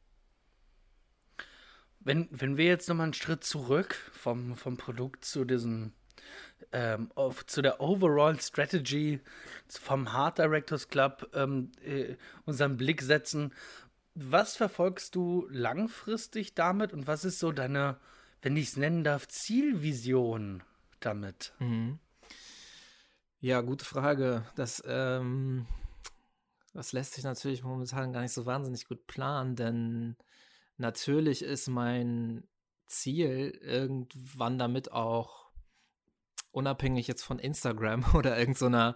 [1.99, 5.93] Wenn, wenn wir jetzt nochmal einen Schritt zurück vom, vom Produkt zu diesem,
[6.71, 9.21] ähm, auf, zu der Overall Strategy
[9.69, 12.15] vom Hard Directors Club ähm, äh,
[12.45, 13.53] unseren Blick setzen,
[14.19, 17.99] was verfolgst du langfristig damit und was ist so deine,
[18.41, 20.63] wenn ich es nennen darf, Zielvision
[20.99, 21.53] damit?
[21.59, 21.99] Mhm.
[23.39, 24.43] Ja, gute Frage.
[24.55, 25.67] Das, ähm,
[26.73, 30.17] das lässt sich natürlich momentan gar nicht so wahnsinnig gut planen, denn
[30.77, 32.47] natürlich ist mein
[32.87, 35.51] Ziel irgendwann damit auch
[36.51, 38.95] unabhängig jetzt von Instagram oder irgendeiner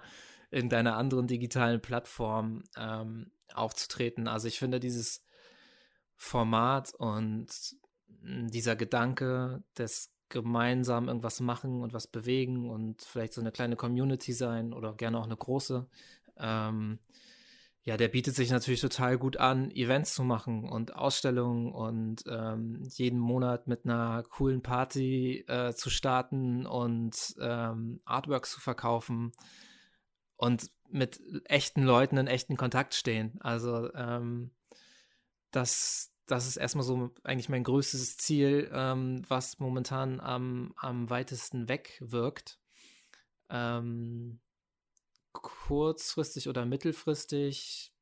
[0.52, 4.28] irgendeiner anderen digitalen Plattform ähm, aufzutreten.
[4.28, 5.24] Also ich finde dieses
[6.16, 7.48] Format und
[8.24, 14.34] dieser Gedanke des gemeinsam irgendwas machen und was bewegen und vielleicht so eine kleine Community
[14.34, 15.88] sein oder gerne auch eine große,
[16.38, 17.00] ähm,
[17.84, 22.84] ja, der bietet sich natürlich total gut an, Events zu machen und Ausstellungen und ähm,
[22.94, 29.32] jeden Monat mit einer coolen Party äh, zu starten und ähm, Artworks zu verkaufen
[30.38, 33.40] und mit echten Leuten in echten Kontakt stehen.
[33.42, 34.52] Also ähm,
[35.52, 41.68] das, das ist erstmal so eigentlich mein größtes Ziel, ähm, was momentan am, am weitesten
[41.70, 42.60] weg wirkt.
[43.50, 44.40] Ähm,
[45.34, 47.94] kurzfristig oder mittelfristig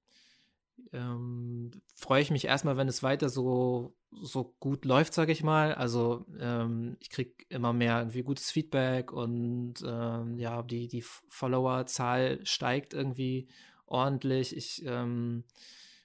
[0.93, 5.73] ähm, freue ich mich erstmal, wenn es weiter so, so gut läuft, sage ich mal.
[5.73, 12.45] Also ähm, ich kriege immer mehr irgendwie gutes Feedback und ähm, ja, die, die Followerzahl
[12.45, 13.47] steigt irgendwie
[13.85, 14.55] ordentlich.
[14.55, 15.43] Ich, ähm,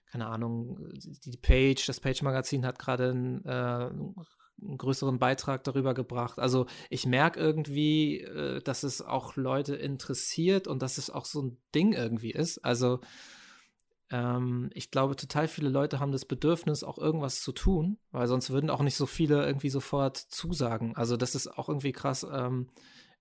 [0.07, 3.91] keine Ahnung, die Page, das Page-Magazin hat gerade ein äh,
[4.63, 6.39] einen größeren Beitrag darüber gebracht.
[6.39, 11.43] Also ich merke irgendwie, äh, dass es auch Leute interessiert und dass es auch so
[11.43, 12.59] ein Ding irgendwie ist.
[12.59, 13.01] Also
[14.11, 18.51] ähm, ich glaube, total viele Leute haben das Bedürfnis, auch irgendwas zu tun, weil sonst
[18.51, 20.95] würden auch nicht so viele irgendwie sofort zusagen.
[20.97, 22.27] Also das ist auch irgendwie krass.
[22.31, 22.69] Ähm,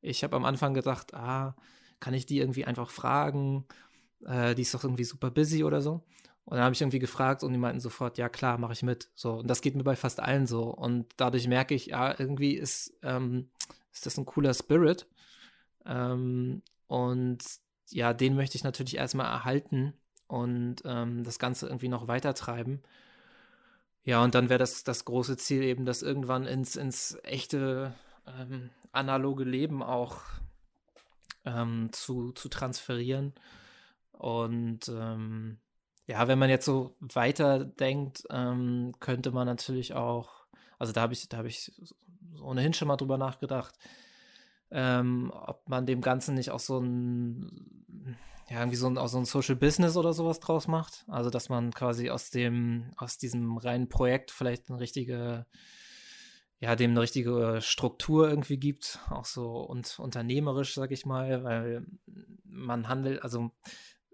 [0.01, 1.55] ich habe am Anfang gedacht, ah,
[1.99, 3.65] kann ich die irgendwie einfach fragen?
[4.25, 6.03] Äh, die ist doch irgendwie super busy oder so.
[6.45, 9.09] Und dann habe ich irgendwie gefragt und die meinten sofort, ja klar, mache ich mit.
[9.15, 10.63] So, und das geht mir bei fast allen so.
[10.65, 13.49] Und dadurch merke ich, ja, irgendwie ist, ähm,
[13.93, 15.07] ist das ein cooler Spirit.
[15.85, 17.39] Ähm, und
[17.89, 19.93] ja, den möchte ich natürlich erstmal erhalten
[20.33, 22.81] und ähm, das Ganze irgendwie noch weiter treiben.
[24.03, 27.93] Ja, und dann wäre das das große Ziel eben, das irgendwann ins, ins echte
[28.25, 30.21] ähm, analoge Leben auch
[31.45, 33.33] ähm, zu, zu transferieren.
[34.11, 35.59] Und ähm,
[36.07, 40.47] ja, wenn man jetzt so weiterdenkt, ähm, könnte man natürlich auch,
[40.79, 41.71] also da habe ich, da habe ich
[42.41, 43.77] ohnehin schon mal drüber nachgedacht,
[44.71, 48.17] ähm, ob man dem Ganzen nicht auch so ein,
[48.53, 51.05] ja, irgendwie so ein, auch so ein Social Business oder sowas draus macht.
[51.07, 55.47] Also, dass man quasi aus dem, aus diesem reinen Projekt vielleicht eine richtige,
[56.59, 61.87] ja, dem eine richtige Struktur irgendwie gibt, auch so und unternehmerisch, sag ich mal, weil
[62.45, 63.49] man handelt, also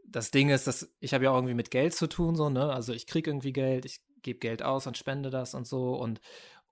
[0.05, 2.71] das Ding ist, dass ich habe ja auch irgendwie mit Geld zu tun, so, ne?
[2.71, 5.95] Also ich kriege irgendwie Geld, ich gebe Geld aus und spende das und so.
[5.95, 6.21] Und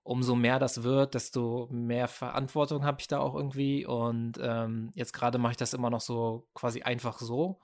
[0.02, 3.86] umso mehr das wird, desto mehr Verantwortung habe ich da auch irgendwie.
[3.86, 7.60] Und ähm, jetzt gerade mache ich das immer noch so quasi einfach so.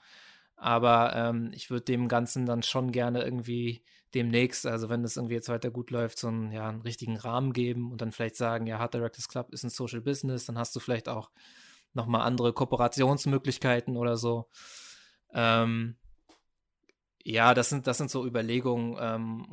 [0.56, 3.82] Aber ähm, ich würde dem Ganzen dann schon gerne irgendwie
[4.14, 7.52] demnächst, also wenn das irgendwie jetzt weiter gut läuft, so einen, ja, einen richtigen Rahmen
[7.52, 10.74] geben und dann vielleicht sagen, ja, Hard Directors Club ist ein Social Business, dann hast
[10.76, 11.30] du vielleicht auch
[11.92, 14.48] nochmal andere Kooperationsmöglichkeiten oder so.
[15.32, 15.96] Ähm,
[17.24, 19.46] ja, das sind, das sind so Überlegungen ähm,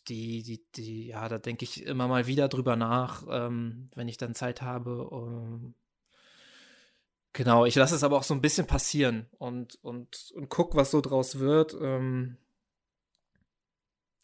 [0.00, 4.08] und die, die, die, ja, da denke ich immer mal wieder drüber nach, ähm, wenn
[4.08, 5.08] ich dann Zeit habe.
[5.08, 5.74] Um,
[7.32, 10.90] genau, ich lasse es aber auch so ein bisschen passieren und, und, und guck, was
[10.90, 11.76] so draus wird.
[11.80, 12.36] Ähm,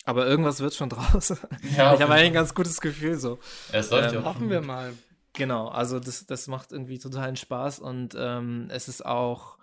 [0.05, 1.31] aber irgendwas wird schon draus.
[1.77, 3.39] Ja, ich habe eigentlich ein ganz gutes Gefühl so.
[3.73, 4.25] Es läuft ähm, ja.
[4.25, 4.95] Hoffen wir mal.
[5.33, 9.57] Genau, also das, das macht irgendwie totalen Spaß und ähm, es ist auch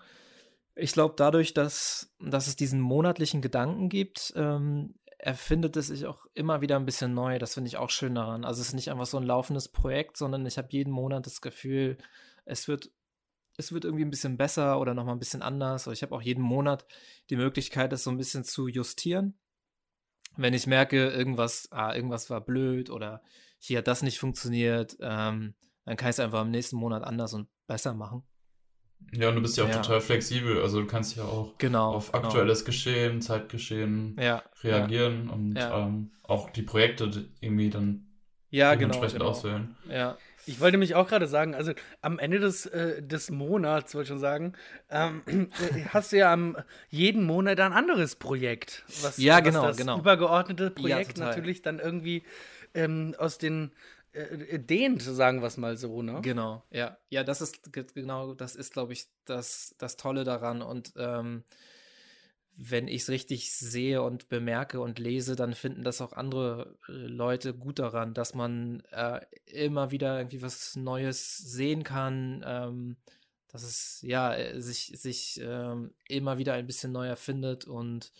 [0.75, 6.25] ich glaube, dadurch, dass, dass es diesen monatlichen Gedanken gibt, ähm, erfindet es sich auch
[6.33, 7.39] immer wieder ein bisschen neu.
[7.39, 8.43] Das finde ich auch schön daran.
[8.43, 11.39] Also es ist nicht einfach so ein laufendes Projekt, sondern ich habe jeden Monat das
[11.39, 11.97] Gefühl,
[12.43, 12.91] es wird,
[13.55, 15.87] es wird irgendwie ein bisschen besser oder nochmal ein bisschen anders.
[15.87, 16.85] Ich habe auch jeden Monat
[17.29, 19.39] die Möglichkeit, das so ein bisschen zu justieren.
[20.35, 23.21] Wenn ich merke, irgendwas, ah, irgendwas war blöd oder
[23.59, 25.55] hier hat das nicht funktioniert, ähm,
[25.85, 28.23] dann kann ich es einfach im nächsten Monat anders und besser machen.
[29.11, 29.81] Ja, und du bist ja auch ja.
[29.81, 30.61] total flexibel.
[30.61, 32.25] Also du kannst ja auch genau, auf genau.
[32.25, 32.65] aktuelles genau.
[32.67, 35.33] Geschehen, Zeitgeschehen ja, reagieren ja.
[35.33, 38.07] und ähm, auch die Projekte irgendwie dann
[38.49, 39.31] ja, genau, dementsprechend genau.
[39.31, 39.75] auswählen.
[39.89, 40.17] Ja.
[40.45, 44.09] Ich wollte mich auch gerade sagen, also am Ende des, äh, des Monats, wollte ich
[44.09, 44.53] schon sagen,
[44.89, 46.57] ähm, äh, hast du ja am
[46.89, 48.83] jeden Monat ein anderes Projekt.
[49.01, 49.99] Was, ja, was genau, das genau.
[49.99, 52.23] übergeordnete Projekt natürlich dann irgendwie
[52.73, 53.71] ähm, aus den
[54.13, 56.19] äh, dehnt, sagen wir es mal so, ne?
[56.21, 56.97] Genau, ja.
[57.09, 60.61] Ja, das ist genau, das ist, glaube ich, das, das Tolle daran.
[60.61, 61.43] Und ähm,
[62.55, 66.91] wenn ich es richtig sehe und bemerke und lese, dann finden das auch andere äh,
[66.91, 72.97] Leute gut daran, dass man äh, immer wieder irgendwie was Neues sehen kann, ähm,
[73.47, 78.11] dass es ja äh, sich, sich ähm, immer wieder ein bisschen neu erfindet und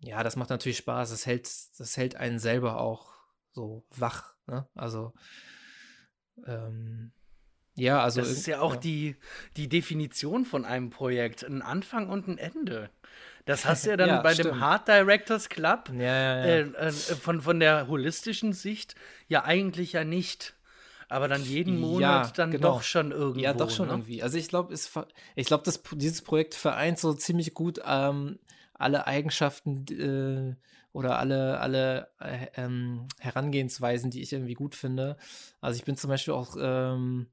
[0.00, 1.10] ja, das macht natürlich Spaß.
[1.10, 3.15] Das hält, das hält einen selber auch
[3.56, 4.34] so wach.
[4.46, 4.66] Ne?
[4.74, 5.14] Also
[6.46, 7.12] ähm,
[7.74, 8.20] ja, also.
[8.20, 8.80] Das ist ja auch ja.
[8.80, 9.16] Die,
[9.56, 11.42] die Definition von einem Projekt.
[11.42, 12.90] Ein Anfang und ein Ende.
[13.44, 14.50] Das hast du ja dann ja, bei stimmt.
[14.50, 18.94] dem Hard Directors Club ja, äh, äh, von, von der holistischen Sicht
[19.28, 20.54] ja eigentlich ja nicht.
[21.08, 22.74] aber dann jeden Monat dann genau.
[22.74, 23.40] doch schon irgendwo.
[23.40, 23.92] Ja, doch schon ne?
[23.92, 24.22] irgendwie.
[24.22, 28.38] Also ich glaube, ich glaube, das dieses Projekt vereint so ziemlich gut ähm,
[28.74, 30.66] alle Eigenschaften äh,
[30.96, 35.18] oder alle alle äh, ähm, Herangehensweisen, die ich irgendwie gut finde.
[35.60, 37.26] Also ich bin zum Beispiel auch ähm,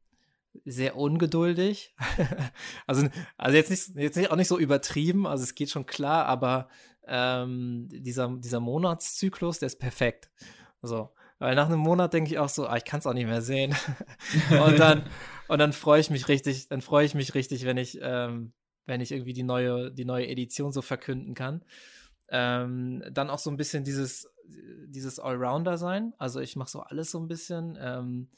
[0.65, 1.95] sehr ungeduldig.
[2.87, 3.07] also,
[3.37, 6.67] also jetzt nicht, jetzt nicht, auch nicht so übertrieben, also es geht schon klar, aber
[7.07, 10.29] ähm, dieser, dieser Monatszyklus, der ist perfekt.
[10.81, 11.13] So.
[11.39, 13.41] Weil nach einem Monat denke ich auch so, ah, ich kann es auch nicht mehr
[13.41, 13.73] sehen.
[14.65, 15.03] und dann,
[15.47, 18.51] und dann freue ich mich richtig, dann freue ich mich richtig, wenn ich, ähm,
[18.85, 21.63] wenn ich irgendwie die neue, die neue Edition so verkünden kann.
[22.29, 26.13] Ähm, dann auch so ein bisschen dieses, dieses Allrounder sein.
[26.17, 27.77] Also ich mache so alles so ein bisschen.
[27.79, 28.29] Ähm,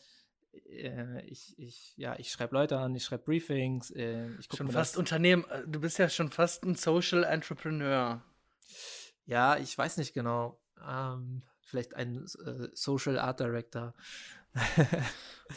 [0.70, 4.72] äh, ich, ich, ja, ich schreibe Leute an, ich schreibe Briefings, äh, ich gucke Schon
[4.72, 5.00] fast das.
[5.00, 5.46] Unternehmen.
[5.50, 8.22] äh, Du bist ja schon fast ein Social Entrepreneur.
[9.26, 10.60] Ja, ich weiß nicht genau.
[10.88, 13.94] Ähm, vielleicht ein äh, Social Art Director.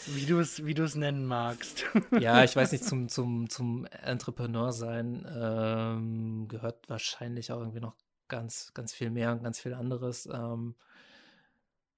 [0.08, 1.84] Wie du es wie du es nennen magst.
[2.18, 7.94] ja, ich weiß nicht, zum, zum, zum Entrepreneur sein ähm, gehört wahrscheinlich auch irgendwie noch
[8.28, 10.26] ganz, ganz viel mehr und ganz viel anderes.
[10.26, 10.74] Ähm,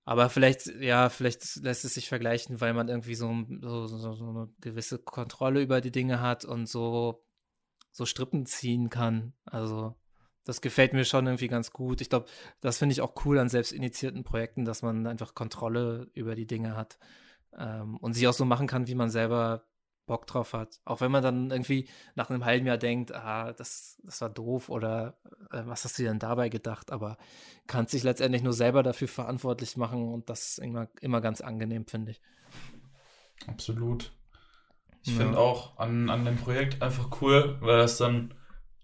[0.05, 4.49] aber vielleicht, ja, vielleicht lässt es sich vergleichen, weil man irgendwie so, so, so, eine
[4.61, 7.23] gewisse Kontrolle über die Dinge hat und so,
[7.93, 9.35] so Strippen ziehen kann.
[9.45, 9.95] Also,
[10.45, 12.01] das gefällt mir schon irgendwie ganz gut.
[12.01, 12.27] Ich glaube,
[12.61, 16.77] das finde ich auch cool an selbstinitiierten Projekten, dass man einfach Kontrolle über die Dinge
[16.77, 16.99] hat
[17.57, 19.65] ähm, und sie auch so machen kann, wie man selber
[20.11, 20.81] Bock drauf hat.
[20.85, 24.69] Auch wenn man dann irgendwie nach einem halben Jahr denkt, ah, das, das war doof
[24.69, 25.15] oder
[25.53, 26.91] äh, was hast du denn dabei gedacht?
[26.91, 27.17] Aber
[27.69, 31.87] kann sich letztendlich nur selber dafür verantwortlich machen und das ist immer, immer ganz angenehm,
[31.87, 32.21] finde ich.
[33.47, 34.13] Absolut.
[35.03, 35.19] Ich Ja.
[35.19, 38.35] finde auch an, an dem Projekt einfach cool, weil es dann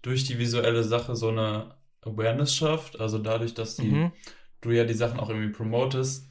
[0.01, 2.99] durch die visuelle Sache so eine Awareness schafft.
[2.99, 4.11] Also dadurch, dass die, Mhm.
[4.61, 6.29] du ja die Sachen auch irgendwie promotest,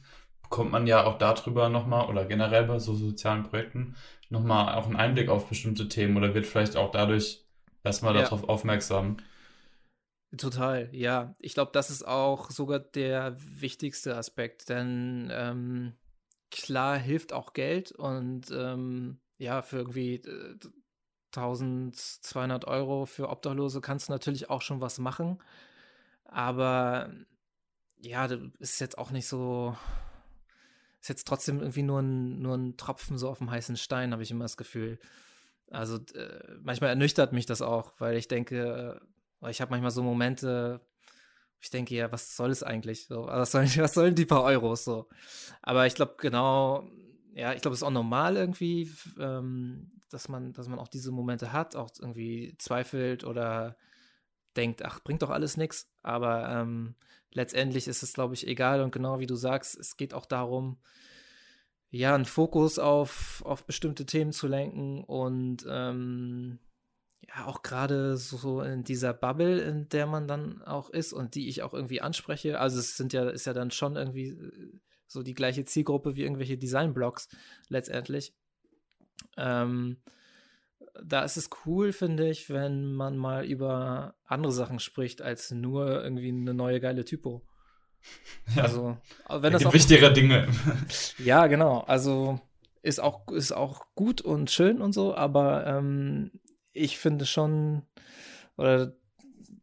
[0.49, 3.95] bekommt man ja auch darüber nochmal oder generell bei so sozialen Projekten
[4.29, 7.45] nochmal auch einen Einblick auf bestimmte Themen oder wird vielleicht auch dadurch
[7.83, 8.23] erstmal Ja.
[8.23, 9.17] darauf aufmerksam.
[10.37, 11.33] Total, ja.
[11.39, 15.93] Ich glaube, das ist auch sogar der wichtigste Aspekt, denn ähm,
[16.51, 20.57] klar hilft auch Geld und ähm, ja, für irgendwie äh,
[21.31, 25.41] 1200 Euro für Obdachlose kannst du natürlich auch schon was machen,
[26.25, 27.11] aber
[28.01, 29.77] ja, das ist jetzt auch nicht so,
[31.07, 34.23] ist jetzt trotzdem irgendwie nur ein, nur ein Tropfen so auf dem heißen Stein, habe
[34.23, 34.99] ich immer das Gefühl.
[35.71, 38.99] Also äh, manchmal ernüchtert mich das auch, weil ich denke,
[39.41, 40.81] äh, ich habe manchmal so Momente,
[41.61, 43.05] ich denke, ja, was soll es eigentlich?
[43.05, 45.07] So, was, sollen, was sollen die paar Euros so?
[45.61, 46.89] Aber ich glaube genau,
[47.33, 51.11] ja, ich glaube, es ist auch normal irgendwie, ähm, dass man, dass man auch diese
[51.11, 53.77] Momente hat, auch irgendwie zweifelt oder
[54.57, 55.89] denkt, ach, bringt doch alles nichts.
[56.03, 56.95] Aber ähm,
[57.31, 60.77] letztendlich ist es, glaube ich, egal und genau wie du sagst, es geht auch darum,
[61.89, 66.59] ja, einen Fokus auf, auf bestimmte Themen zu lenken und ähm,
[67.21, 71.49] ja, auch gerade so in dieser Bubble, in der man dann auch ist und die
[71.49, 72.59] ich auch irgendwie anspreche.
[72.59, 76.23] Also es sind ja, ist ja dann schon irgendwie äh, so die gleiche Zielgruppe wie
[76.23, 77.29] irgendwelche Designblogs
[77.69, 78.33] letztendlich.
[79.37, 79.97] Ähm,
[81.03, 86.03] da ist es cool, finde ich, wenn man mal über andere Sachen spricht, als nur
[86.03, 87.43] irgendwie eine neue geile Typo.
[88.55, 88.63] Ja.
[88.63, 90.47] Also, wenn das auch wichtigere Dinge.
[91.17, 91.79] ja, genau.
[91.81, 92.39] Also
[92.81, 96.31] ist auch, ist auch gut und schön und so, aber ähm,
[96.71, 97.81] ich finde schon,
[98.55, 98.93] oder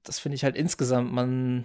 [0.03, 1.65] das finde ich halt insgesamt, man,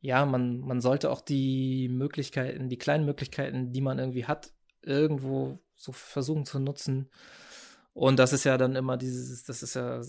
[0.00, 4.52] ja, man, man sollte auch die Möglichkeiten, die kleinen Möglichkeiten, die man irgendwie hat,
[4.82, 7.10] irgendwo so versuchen zu nutzen.
[7.94, 10.00] Und das ist ja dann immer dieses, das ist ja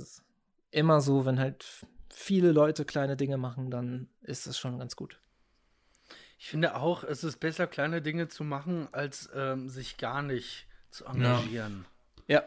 [0.72, 1.66] immer so, wenn halt
[2.10, 5.20] viele Leute kleine Dinge machen, dann ist es schon ganz gut.
[6.38, 10.68] Ich finde auch, es ist besser, kleine Dinge zu machen, als ähm, sich gar nicht
[10.90, 11.86] zu engagieren.
[12.28, 12.44] Ja,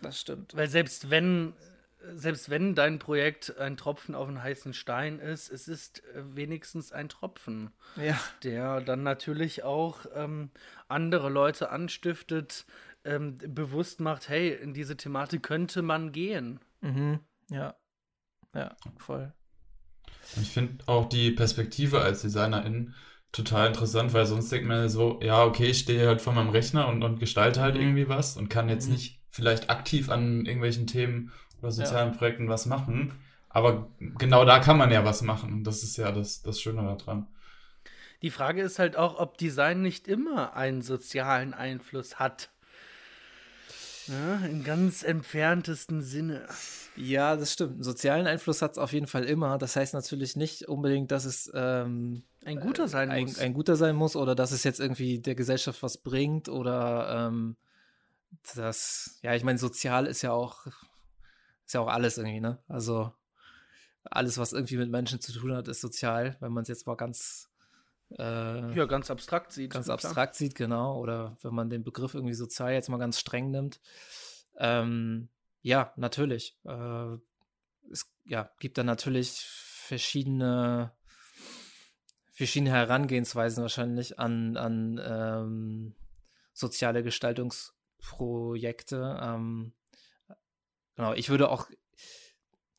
[0.00, 0.54] das stimmt.
[0.56, 1.54] Weil selbst wenn,
[2.14, 6.92] selbst wenn dein Projekt ein Tropfen auf einen heißen Stein ist, es ist äh, wenigstens
[6.92, 8.18] ein Tropfen, Ja.
[8.44, 10.50] der dann natürlich auch ähm,
[10.88, 12.64] andere Leute anstiftet,
[13.04, 16.60] ähm, bewusst macht, hey, in diese Thematik könnte man gehen.
[16.80, 17.20] Mhm.
[17.50, 17.76] Ja.
[18.54, 19.32] Ja, voll.
[20.40, 22.94] Ich finde auch die Perspektive als Designerin
[23.32, 26.88] total interessant, weil sonst denkt man so, ja, okay, ich stehe halt vor meinem Rechner
[26.88, 27.80] und, und gestalte halt Mhm.
[27.80, 28.92] irgendwie was und kann jetzt Mhm.
[28.92, 33.12] nicht vielleicht aktiv an irgendwelchen Themen oder sozialen Projekten was machen.
[33.48, 35.64] Aber genau da kann man ja was machen.
[35.64, 37.26] Das ist ja das, das Schöne daran.
[38.22, 42.50] Die Frage ist halt auch, ob Design nicht immer einen sozialen Einfluss hat.
[44.08, 46.46] Ja, Im ganz entferntesten Sinne.
[46.96, 47.74] Ja, das stimmt.
[47.74, 49.58] Einen sozialen Einfluss hat es auf jeden Fall immer.
[49.58, 53.38] Das heißt natürlich nicht unbedingt, dass es ähm, ein guter sein ein, muss.
[53.38, 57.56] Ein guter sein muss oder dass es jetzt irgendwie der Gesellschaft was bringt oder ähm,
[58.54, 62.58] das, ja, ich meine, sozial ist ja auch, ist ja auch alles irgendwie, ne?
[62.68, 63.12] Also
[64.04, 66.96] alles, was irgendwie mit Menschen zu tun hat, ist sozial, wenn man es jetzt mal
[66.96, 67.51] ganz
[68.18, 69.72] äh, ja, ganz abstrakt sieht.
[69.72, 70.98] Ganz abstrakt sieht, genau.
[70.98, 73.80] Oder wenn man den Begriff irgendwie sozial jetzt mal ganz streng nimmt.
[74.58, 75.28] Ähm,
[75.60, 76.58] ja, natürlich.
[76.64, 77.16] Äh,
[77.90, 80.92] es ja, gibt da natürlich verschiedene,
[82.32, 85.94] verschiedene Herangehensweisen wahrscheinlich an, an ähm,
[86.52, 89.18] soziale Gestaltungsprojekte.
[89.20, 89.72] Ähm,
[90.96, 91.68] genau, ich würde auch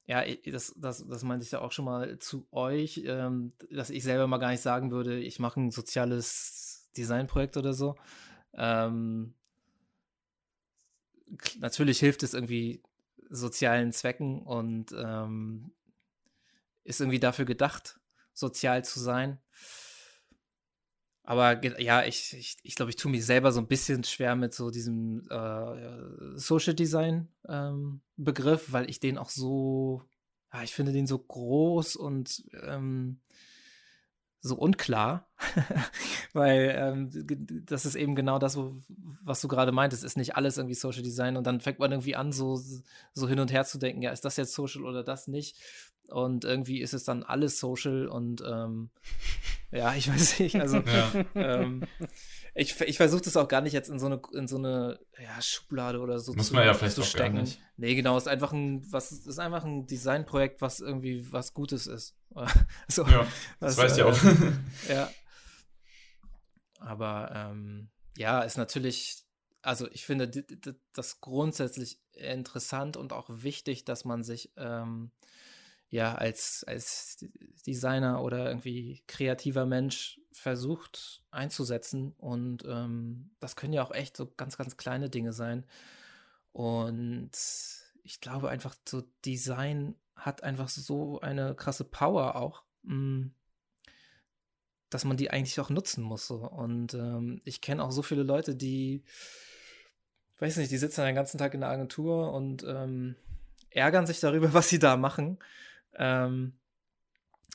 [0.06, 4.04] ja, das, das, das meinte ich ja auch schon mal zu euch, ähm, dass ich
[4.04, 7.96] selber mal gar nicht sagen würde, ich mache ein soziales Designprojekt oder so.
[8.54, 9.34] Ähm,
[11.60, 12.82] natürlich hilft es irgendwie
[13.30, 15.72] sozialen Zwecken und ähm,
[16.84, 18.00] ist irgendwie dafür gedacht,
[18.34, 19.40] sozial zu sein.
[21.24, 24.54] Aber ja, ich, ich, ich glaube, ich tue mich selber so ein bisschen schwer mit
[24.54, 30.04] so diesem äh, Social Design ähm, Begriff, weil ich den auch so,
[30.54, 33.22] ja, ich finde den so groß und ähm,
[34.46, 35.30] so unklar,
[36.34, 38.60] weil ähm, das ist eben genau das,
[39.24, 42.18] was du gerade meintest, ist nicht alles irgendwie Social Design und dann fängt man irgendwie
[42.18, 42.60] an, so,
[43.14, 45.58] so hin und her zu denken, ja, ist das jetzt Social oder das nicht?
[46.10, 48.90] Und irgendwie ist es dann alles Social und ähm,
[49.72, 51.26] ja, ich weiß nicht, also ja.
[51.36, 51.84] ähm,
[52.56, 55.42] ich, ich versuche das auch gar nicht jetzt in so eine, in so eine ja,
[55.42, 57.36] Schublade oder so Muss zu, man ja vielleicht zu stecken.
[57.36, 57.60] Gar nicht.
[57.78, 62.16] Nee, genau, ist einfach ein, was, ist einfach ein Designprojekt, was irgendwie was Gutes ist.
[62.88, 63.26] so, ja,
[63.60, 64.18] das weißt du ja auch.
[64.90, 65.10] ja.
[66.80, 69.24] Aber ähm, ja, ist natürlich,
[69.64, 70.30] also ich finde
[70.94, 75.12] das grundsätzlich interessant und auch wichtig, dass man sich ähm,
[75.94, 77.24] ja als, als
[77.68, 82.14] Designer oder irgendwie kreativer Mensch versucht einzusetzen.
[82.18, 85.68] Und ähm, das können ja auch echt so ganz, ganz kleine Dinge sein.
[86.52, 87.30] Und
[88.02, 93.36] ich glaube einfach, so Design hat einfach so eine krasse Power auch, mh, mm,
[94.90, 96.26] dass man die eigentlich auch nutzen muss.
[96.26, 96.38] So.
[96.38, 99.04] Und ähm, ich kenne auch so viele Leute, die,
[100.40, 103.16] weiß nicht, die sitzen den ganzen Tag in der Agentur und ähm,
[103.70, 105.38] ärgern sich darüber, was sie da machen.
[105.96, 106.54] Ähm,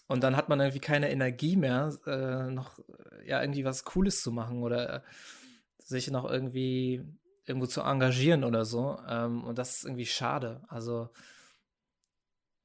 [0.07, 2.79] und dann hat man irgendwie keine Energie mehr, äh, noch
[3.27, 5.03] ja irgendwie was Cooles zu machen oder
[5.79, 7.05] sich noch irgendwie
[7.47, 8.99] irgendwo zu engagieren oder so.
[9.09, 10.63] Ähm, und das ist irgendwie schade.
[10.69, 11.11] Also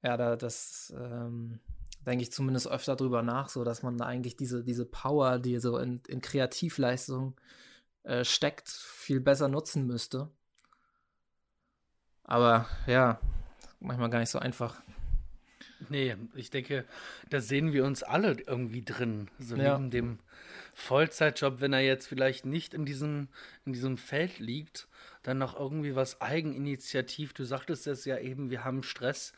[0.03, 1.59] ja, da das ähm,
[2.05, 5.59] denke ich zumindest öfter drüber nach, so dass man da eigentlich diese, diese Power, die
[5.59, 7.39] so in, in Kreativleistung
[8.03, 10.29] äh, steckt, viel besser nutzen müsste.
[12.23, 13.19] Aber ja,
[13.79, 14.81] manchmal gar nicht so einfach.
[15.89, 16.85] Nee, ich denke,
[17.29, 19.29] da sehen wir uns alle irgendwie drin.
[19.39, 19.77] So ja.
[19.77, 20.19] neben dem
[20.73, 23.27] Vollzeitjob, wenn er jetzt vielleicht nicht in diesem,
[23.65, 24.87] in diesem Feld liegt,
[25.23, 27.33] dann noch irgendwie was Eigeninitiativ.
[27.33, 29.33] Du sagtest es ja eben, wir haben Stress,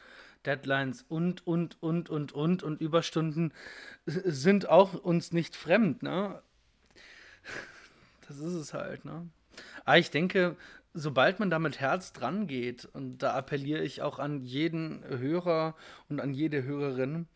[0.45, 3.53] Deadlines und, und, und, und, und und Überstunden
[4.05, 6.41] sind auch uns nicht fremd, ne?
[8.27, 9.27] Das ist es halt, ne?
[9.85, 10.55] Aber ich denke,
[10.95, 15.75] sobald man da mit Herz dran geht, und da appelliere ich auch an jeden Hörer
[16.09, 17.27] und an jede Hörerin,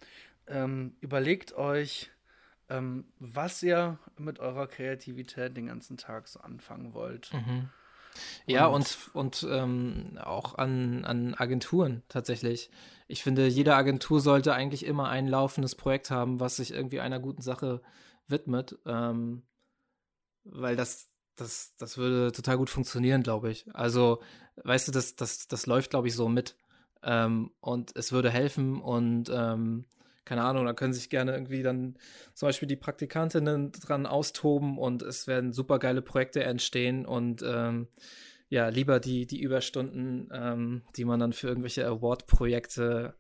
[0.48, 2.10] ähm, überlegt euch,
[2.70, 7.32] ähm, was ihr mit eurer Kreativität den ganzen Tag so anfangen wollt.
[7.34, 7.70] Mhm.
[8.46, 12.72] Ja, und, und ähm, auch an, an Agenturen tatsächlich.
[13.08, 17.20] Ich finde, jede Agentur sollte eigentlich immer ein laufendes Projekt haben, was sich irgendwie einer
[17.20, 17.82] guten Sache
[18.28, 18.78] widmet.
[18.86, 19.44] Ähm,
[20.44, 21.10] weil das
[21.40, 23.66] das, das würde total gut funktionieren, glaube ich.
[23.74, 24.22] Also,
[24.64, 26.56] weißt du, das, das, das läuft, glaube ich, so mit.
[27.04, 29.86] Ähm, und es würde helfen und ähm,
[30.26, 31.98] keine Ahnung, da können sich gerne irgendwie dann
[32.36, 37.88] zum Beispiel die Praktikantinnen dran austoben und es werden super geile Projekte entstehen und ähm,
[38.50, 43.16] ja, lieber die, die Überstunden, ähm, die man dann für irgendwelche Award-Projekte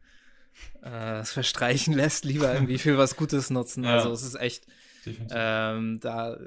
[0.82, 3.86] äh, verstreichen lässt, lieber irgendwie für was Gutes nutzen.
[3.86, 3.95] Ja.
[3.95, 4.67] Also es ist echt,
[5.31, 6.37] ähm, da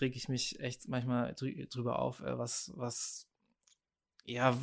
[0.00, 3.26] reg ich mich echt manchmal drü drüber auf, äh, was, was,
[4.24, 4.56] ja,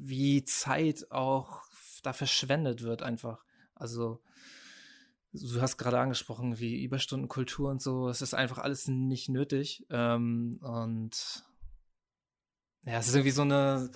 [0.00, 1.62] wie Zeit auch
[2.02, 3.44] da verschwendet wird einfach.
[3.74, 4.20] Also,
[5.32, 9.86] du hast gerade angesprochen, wie Überstundenkultur und so, es ist einfach alles nicht nötig.
[9.90, 11.44] Ähm, und
[12.84, 13.90] ja, es ist irgendwie so eine,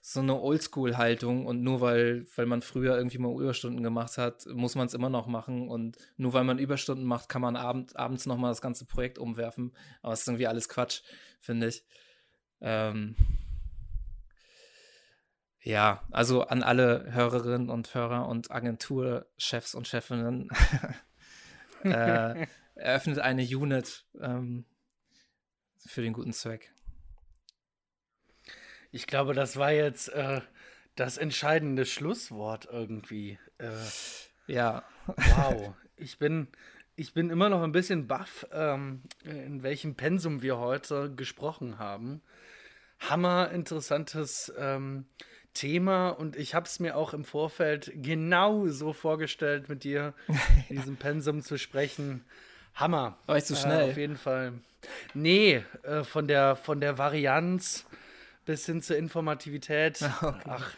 [0.00, 4.74] so eine Oldschool-Haltung und nur weil, weil man früher irgendwie mal Überstunden gemacht hat, muss
[4.74, 8.26] man es immer noch machen und nur weil man Überstunden macht, kann man abend, abends
[8.26, 9.76] nochmal das ganze Projekt umwerfen.
[10.02, 11.02] Aber es ist irgendwie alles Quatsch,
[11.40, 11.84] finde ich.
[12.60, 13.16] Ähm,
[15.62, 20.48] Ja, also an alle Hörerinnen und Hörer und Agenturchefs und Chefinnen
[21.84, 24.64] äh, eröffnet eine Unit ähm,
[25.84, 26.72] für den guten Zweck.
[28.90, 30.40] Ich glaube, das war jetzt äh,
[30.96, 33.38] das entscheidende Schlusswort irgendwie.
[33.58, 33.68] Äh,
[34.46, 34.82] ja.
[35.06, 35.74] Wow.
[36.00, 36.46] Ich bin,
[36.94, 42.22] ich bin immer noch ein bisschen baff, ähm, in welchem Pensum wir heute gesprochen haben.
[43.00, 45.06] Hammer interessantes ähm,
[45.54, 50.14] Thema und ich habe es mir auch im Vorfeld genau so vorgestellt, mit dir
[50.68, 52.24] in diesem Pensum zu sprechen.
[52.76, 53.18] Hammer.
[53.26, 53.88] War ich zu schnell?
[53.88, 54.52] Äh, auf jeden Fall.
[55.14, 57.86] Nee, äh, von, der, von der Varianz
[58.48, 60.00] bis hin zur Informativität.
[60.22, 60.40] Okay.
[60.46, 60.72] Ach,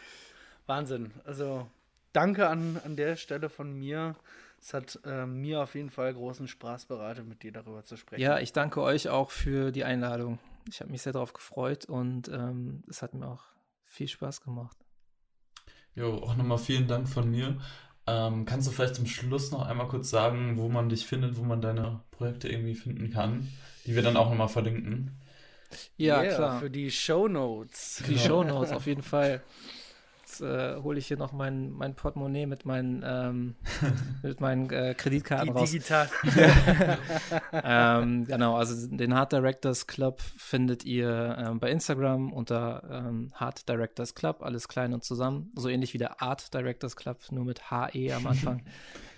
[0.65, 1.11] Wahnsinn.
[1.23, 1.67] Also
[2.11, 4.15] danke an, an der Stelle von mir.
[4.59, 8.21] Es hat äh, mir auf jeden Fall großen Spaß bereitet, mit dir darüber zu sprechen.
[8.21, 10.37] Ja, ich danke euch auch für die Einladung.
[10.69, 13.43] Ich habe mich sehr darauf gefreut und ähm, es hat mir auch
[13.85, 14.77] viel Spaß gemacht.
[15.95, 17.57] Jo, auch nochmal vielen Dank von mir.
[18.05, 21.43] Ähm, kannst du vielleicht zum Schluss noch einmal kurz sagen, wo man dich findet, wo
[21.43, 23.47] man deine Projekte irgendwie finden kann,
[23.85, 25.20] die wir dann auch nochmal verlinken?
[25.97, 26.59] Ja, yeah, klar.
[26.59, 28.01] Für die Show Notes.
[28.03, 29.41] Für die Show Notes auf jeden Fall.
[30.31, 33.55] Jetzt äh, hole ich hier noch mein, mein Portemonnaie mit meinen, ähm,
[34.23, 35.71] mit meinen äh, Kreditkarten die raus.
[35.71, 36.09] Digital.
[37.51, 43.67] ähm, genau, also den Hard Directors Club findet ihr ähm, bei Instagram unter ähm, Hard
[43.67, 45.51] Directors Club, alles klein und zusammen.
[45.55, 48.63] So ähnlich wie der Art Directors Club, nur mit HE am Anfang.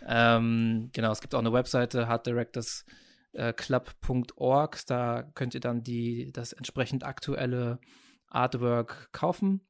[0.08, 2.86] Ähm, genau, es gibt auch eine Webseite, Hard Directors
[3.34, 4.86] äh, club.org.
[4.88, 7.80] Da könnt ihr dann die, das entsprechend aktuelle
[8.28, 9.62] Artwork kaufen.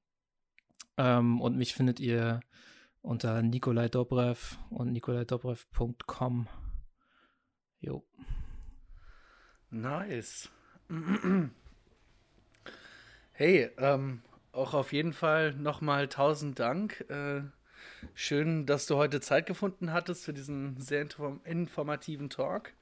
[0.98, 2.42] Ähm, und mich findet ihr
[3.02, 6.48] unter Nikolai Dobrev und nikolaidobrev.com.
[7.80, 8.06] Jo.
[9.70, 10.50] Nice.
[13.36, 17.04] Hey, ähm, auch auf jeden Fall nochmal tausend Dank.
[17.10, 17.42] Äh,
[18.14, 22.74] schön, dass du heute Zeit gefunden hattest für diesen sehr inform informativen Talk.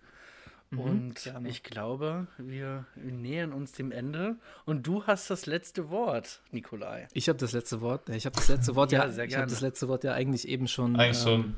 [0.71, 1.49] Mhm, und gerne.
[1.49, 4.37] ich glaube, wir nähern uns dem Ende.
[4.65, 7.07] Und du hast das letzte Wort, Nikolai.
[7.13, 8.07] Ich habe das letzte Wort.
[8.09, 10.67] Ich habe das letzte Wort ja, ja ich habe das letzte Wort ja eigentlich eben
[10.67, 10.95] schon.
[10.95, 11.55] Eigentlich ähm, schon.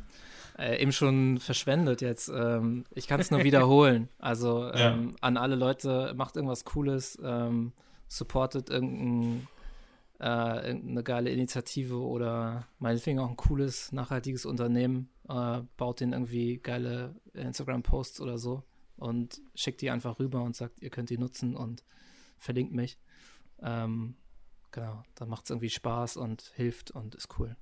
[0.57, 2.29] Äh, eben schon verschwendet jetzt.
[2.29, 4.09] Ähm, ich kann es nur wiederholen.
[4.19, 5.15] Also ähm, ja.
[5.21, 7.73] an alle Leute, macht irgendwas Cooles, ähm,
[8.07, 9.47] supportet irgendein,
[10.19, 16.57] äh, irgendeine geile Initiative oder meinetwegen auch ein cooles, nachhaltiges Unternehmen, äh, baut den irgendwie
[16.57, 18.63] geile Instagram-Posts oder so
[19.03, 21.83] und schickt die einfach rüber und sagt, ihr könnt die nutzen und
[22.37, 22.97] verlinkt mich.
[23.61, 24.15] Ähm,
[24.71, 27.57] genau, dann macht es irgendwie Spaß und hilft und ist cool.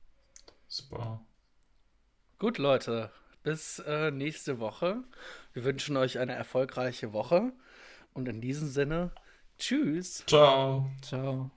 [0.68, 1.26] Super.
[2.38, 3.12] Gut, Leute,
[3.42, 5.04] bis äh, nächste Woche.
[5.54, 7.54] Wir wünschen euch eine erfolgreiche Woche
[8.14, 9.12] und in diesem Sinne,
[9.58, 10.24] tschüss.
[10.28, 10.92] Ciao.
[11.02, 11.50] Ciao.